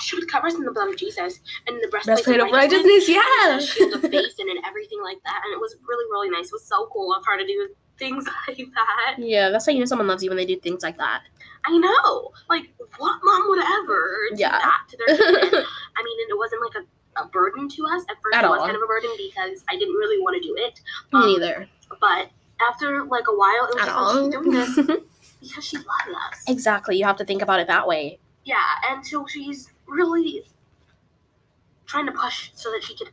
she 0.00 0.16
would 0.16 0.28
cover 0.28 0.46
us 0.48 0.54
in 0.54 0.62
the 0.64 0.72
blood 0.72 0.88
of 0.88 0.96
Jesus 0.96 1.40
and 1.66 1.76
the 1.82 1.88
breastplate, 1.88 2.24
Breastplate 2.24 2.40
of 2.40 2.50
righteousness, 2.50 3.08
yeah. 3.08 3.20
and 3.50 3.60
the 3.60 3.66
shield 3.66 3.92
of 3.94 4.04
and, 4.04 4.14
and 4.14 4.58
everything 4.66 5.00
like 5.02 5.18
that, 5.24 5.42
and 5.44 5.52
it 5.54 5.60
was 5.60 5.76
really 5.86 6.04
really 6.10 6.30
nice. 6.30 6.46
It 6.46 6.52
was 6.52 6.64
so 6.66 6.88
cool 6.92 7.14
of 7.14 7.24
her 7.26 7.38
to 7.38 7.46
do 7.46 7.68
things 7.98 8.24
like 8.48 8.56
that. 8.58 9.16
Yeah, 9.18 9.50
that's 9.50 9.66
how 9.66 9.72
you 9.72 9.78
know 9.80 9.84
someone 9.84 10.08
loves 10.08 10.22
you 10.22 10.30
when 10.30 10.36
they 10.36 10.46
do 10.46 10.58
things 10.58 10.82
like 10.82 10.96
that. 10.98 11.22
I 11.66 11.78
know, 11.78 12.32
like 12.50 12.64
what 12.98 13.20
mom 13.24 13.48
would 13.48 13.58
ever 13.82 14.18
do 14.34 14.40
Yeah. 14.40 14.58
that 14.58 14.80
to 14.90 14.96
their 14.98 15.16
kid? 15.16 15.54
I 15.96 16.02
mean, 16.02 16.20
and 16.20 16.30
it 16.30 16.36
wasn't 16.38 16.60
like 16.62 16.82
a, 16.82 16.86
a 17.16 17.26
burden 17.28 17.68
to 17.68 17.86
us 17.86 18.02
at 18.10 18.16
first. 18.22 18.36
At 18.36 18.44
it 18.44 18.48
was 18.48 18.60
all. 18.60 18.66
kind 18.66 18.76
of 18.76 18.82
a 18.82 18.86
burden 18.86 19.10
because 19.16 19.64
I 19.68 19.76
didn't 19.76 19.94
really 19.94 20.20
want 20.22 20.40
to 20.40 20.46
do 20.46 20.54
it. 20.58 20.80
Me 21.12 21.20
Um, 21.20 21.26
neither. 21.26 21.68
But 22.00 22.30
after 22.70 23.04
like 23.04 23.24
a 23.28 23.34
while, 23.36 23.68
it 23.68 23.74
was 23.74 23.82
At 23.82 23.86
just 23.86 23.88
like 23.88 23.96
all. 23.96 24.24
she's 24.24 24.32
doing 24.32 24.50
this 24.50 24.76
because 25.40 25.64
she 25.64 25.76
loved 25.76 25.88
us. 26.32 26.44
exactly. 26.48 26.96
You 26.96 27.04
have 27.04 27.16
to 27.16 27.24
think 27.24 27.42
about 27.42 27.60
it 27.60 27.66
that 27.68 27.86
way. 27.86 28.18
Yeah, 28.44 28.62
and 28.90 29.04
so 29.06 29.26
she's 29.26 29.70
really 29.86 30.44
trying 31.86 32.06
to 32.06 32.12
push 32.12 32.50
so 32.54 32.70
that 32.72 32.82
she 32.82 32.96
could 32.96 33.08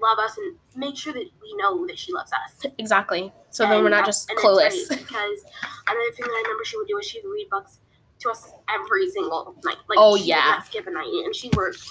love 0.00 0.18
us 0.18 0.36
and 0.36 0.56
make 0.74 0.96
sure 0.96 1.12
that 1.12 1.24
we 1.42 1.56
know 1.56 1.86
that 1.86 1.98
she 1.98 2.12
loves 2.12 2.30
us. 2.32 2.66
Exactly. 2.78 3.32
So 3.50 3.66
then 3.66 3.82
we're 3.82 3.88
not 3.88 4.04
just 4.04 4.28
and 4.30 4.38
clueless. 4.38 4.88
because 4.88 5.40
another 5.88 6.10
thing 6.14 6.26
that 6.26 6.30
I 6.32 6.42
remember 6.44 6.64
she 6.64 6.76
would 6.76 6.86
do 6.88 6.98
is 6.98 7.06
she 7.06 7.20
would 7.22 7.30
read 7.32 7.48
books 7.50 7.78
to 8.20 8.30
us 8.30 8.50
every 8.68 9.10
single 9.10 9.54
night. 9.64 9.76
Like 9.88 9.98
Oh, 9.98 10.16
she 10.16 10.24
yeah. 10.24 10.36
not 10.56 10.66
skip 10.66 10.86
a 10.86 10.90
night, 10.90 11.06
and 11.24 11.34
she 11.34 11.48
worked 11.56 11.82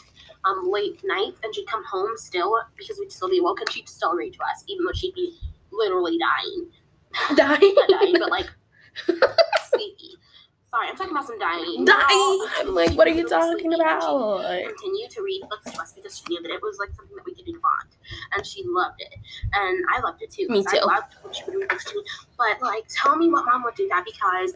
um 0.45 0.69
late 0.69 1.01
nights, 1.03 1.39
and 1.43 1.53
she'd 1.53 1.67
come 1.67 1.83
home 1.83 2.11
still 2.15 2.57
because 2.77 2.99
we'd 2.99 3.11
still 3.11 3.29
be 3.29 3.41
woke, 3.41 3.59
and 3.59 3.71
she'd 3.71 3.89
still 3.89 4.13
read 4.15 4.33
to 4.33 4.39
us, 4.43 4.63
even 4.67 4.85
though 4.85 4.93
she'd 4.93 5.13
be 5.13 5.37
literally 5.71 6.17
dying. 6.17 6.67
Dying. 7.37 7.73
Not 7.75 7.89
dying, 7.89 8.15
but 8.19 8.29
like 8.29 8.49
sleepy. 9.71 10.17
Sorry, 10.69 10.89
I'm 10.89 10.97
talking 10.97 11.11
about 11.11 11.25
some 11.25 11.39
dying. 11.39 11.85
Dying. 11.85 12.47
I'm 12.59 12.75
like, 12.75 12.91
what 12.91 13.07
are 13.07 13.11
you 13.11 13.25
talking 13.25 13.71
and 13.71 13.75
she 13.75 13.81
about? 13.81 14.67
continue 14.67 15.07
to 15.07 15.21
read 15.21 15.41
books 15.49 15.71
to 15.71 15.81
us 15.81 15.93
because 15.93 16.17
she 16.17 16.25
knew 16.27 16.41
that 16.41 16.51
it 16.51 16.61
was 16.61 16.77
like 16.77 16.89
something 16.93 17.15
that 17.15 17.25
we 17.25 17.33
could 17.33 17.45
do 17.45 17.53
bond, 17.53 17.95
and 18.35 18.45
she 18.45 18.63
loved 18.65 18.99
it, 18.99 19.15
and 19.53 19.85
I 19.95 20.01
loved 20.01 20.21
it 20.21 20.31
too. 20.31 20.47
Me 20.49 20.63
too. 20.63 20.79
I 20.81 20.85
loved 20.85 21.15
when 21.21 21.33
she 21.33 21.43
would 21.45 21.55
read 21.55 21.69
books 21.69 21.85
to 21.85 21.95
me. 21.95 22.03
But 22.37 22.61
like, 22.61 22.83
tell 22.89 23.15
me 23.15 23.29
what 23.29 23.45
mom 23.45 23.63
would 23.63 23.75
do 23.75 23.87
that 23.87 24.03
because 24.03 24.53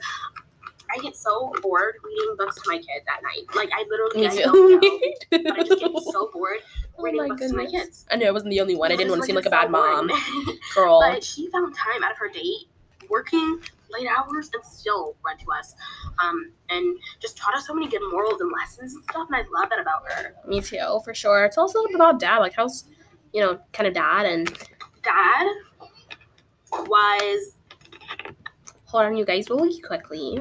I 0.92 0.98
get 1.02 1.16
so 1.16 1.54
bored 1.62 1.96
reading 2.04 2.36
books 2.38 2.56
to 2.56 2.62
my 2.68 2.78
kids 2.78 3.06
at 3.16 3.22
night. 3.24 3.46
Like 3.56 3.70
I 3.74 3.86
literally 3.90 4.28
I 4.28 4.36
don't 4.36 4.82
know, 4.82 5.52
I 5.54 5.64
just 5.64 5.80
get 5.80 5.92
so 6.12 6.30
bored 6.34 6.58
Oh 6.98 7.04
reading 7.04 7.22
my 7.22 7.28
books 7.30 7.50
to 7.50 7.56
my 7.56 7.66
kids. 7.66 8.06
I 8.12 8.16
knew 8.16 8.28
I 8.28 8.32
wasn't 8.32 8.52
the 8.52 8.60
only 8.62 8.76
one. 8.76 8.92
I 8.92 8.96
didn't 8.96 9.12
want 9.12 9.22
to 9.22 9.26
seem 9.26 9.36
like 9.36 9.46
a 9.46 9.50
bad 9.50 9.66
so 9.66 9.70
mom. 9.70 10.10
Girl. 10.76 11.00
but 11.00 11.24
she 11.24 11.50
found 11.50 11.76
time 11.76 12.04
out 12.04 12.12
of 12.12 12.18
her 12.18 12.30
day 12.30 12.54
working 13.10 13.60
late 13.92 14.08
hours 14.08 14.52
and 14.54 14.64
still 14.64 15.16
read 15.26 15.40
to 15.40 15.52
us 15.52 15.74
um, 16.20 16.52
and 16.70 16.98
just 17.20 17.38
taught 17.38 17.56
us 17.56 17.66
so 17.66 17.74
many 17.74 17.88
good 17.88 18.02
morals 18.12 18.40
and 18.40 18.52
lessons 18.52 18.94
and 18.94 19.04
stuff 19.04 19.28
and 19.28 19.36
i 19.36 19.40
love 19.60 19.68
that 19.70 19.80
about 19.80 20.04
her 20.08 20.36
Me 20.48 20.62
too, 20.62 21.00
for 21.04 21.14
sure. 21.16 21.50
Tell 21.52 21.66
us 21.66 21.74
a 21.74 21.78
little 21.78 21.90
bit 21.90 21.96
about 21.96 22.20
dad. 22.20 22.38
Like, 22.38 22.54
how's, 22.54 22.86
you 23.34 23.42
know, 23.42 23.60
kind 23.74 23.88
of 23.88 23.94
dad 23.94 24.26
and. 24.26 24.48
dad 25.04 25.48
was 26.72 27.56
Hold 28.86 29.06
on, 29.06 29.16
you 29.16 29.24
guys, 29.24 29.52
really 29.52 29.80
quickly. 29.82 30.36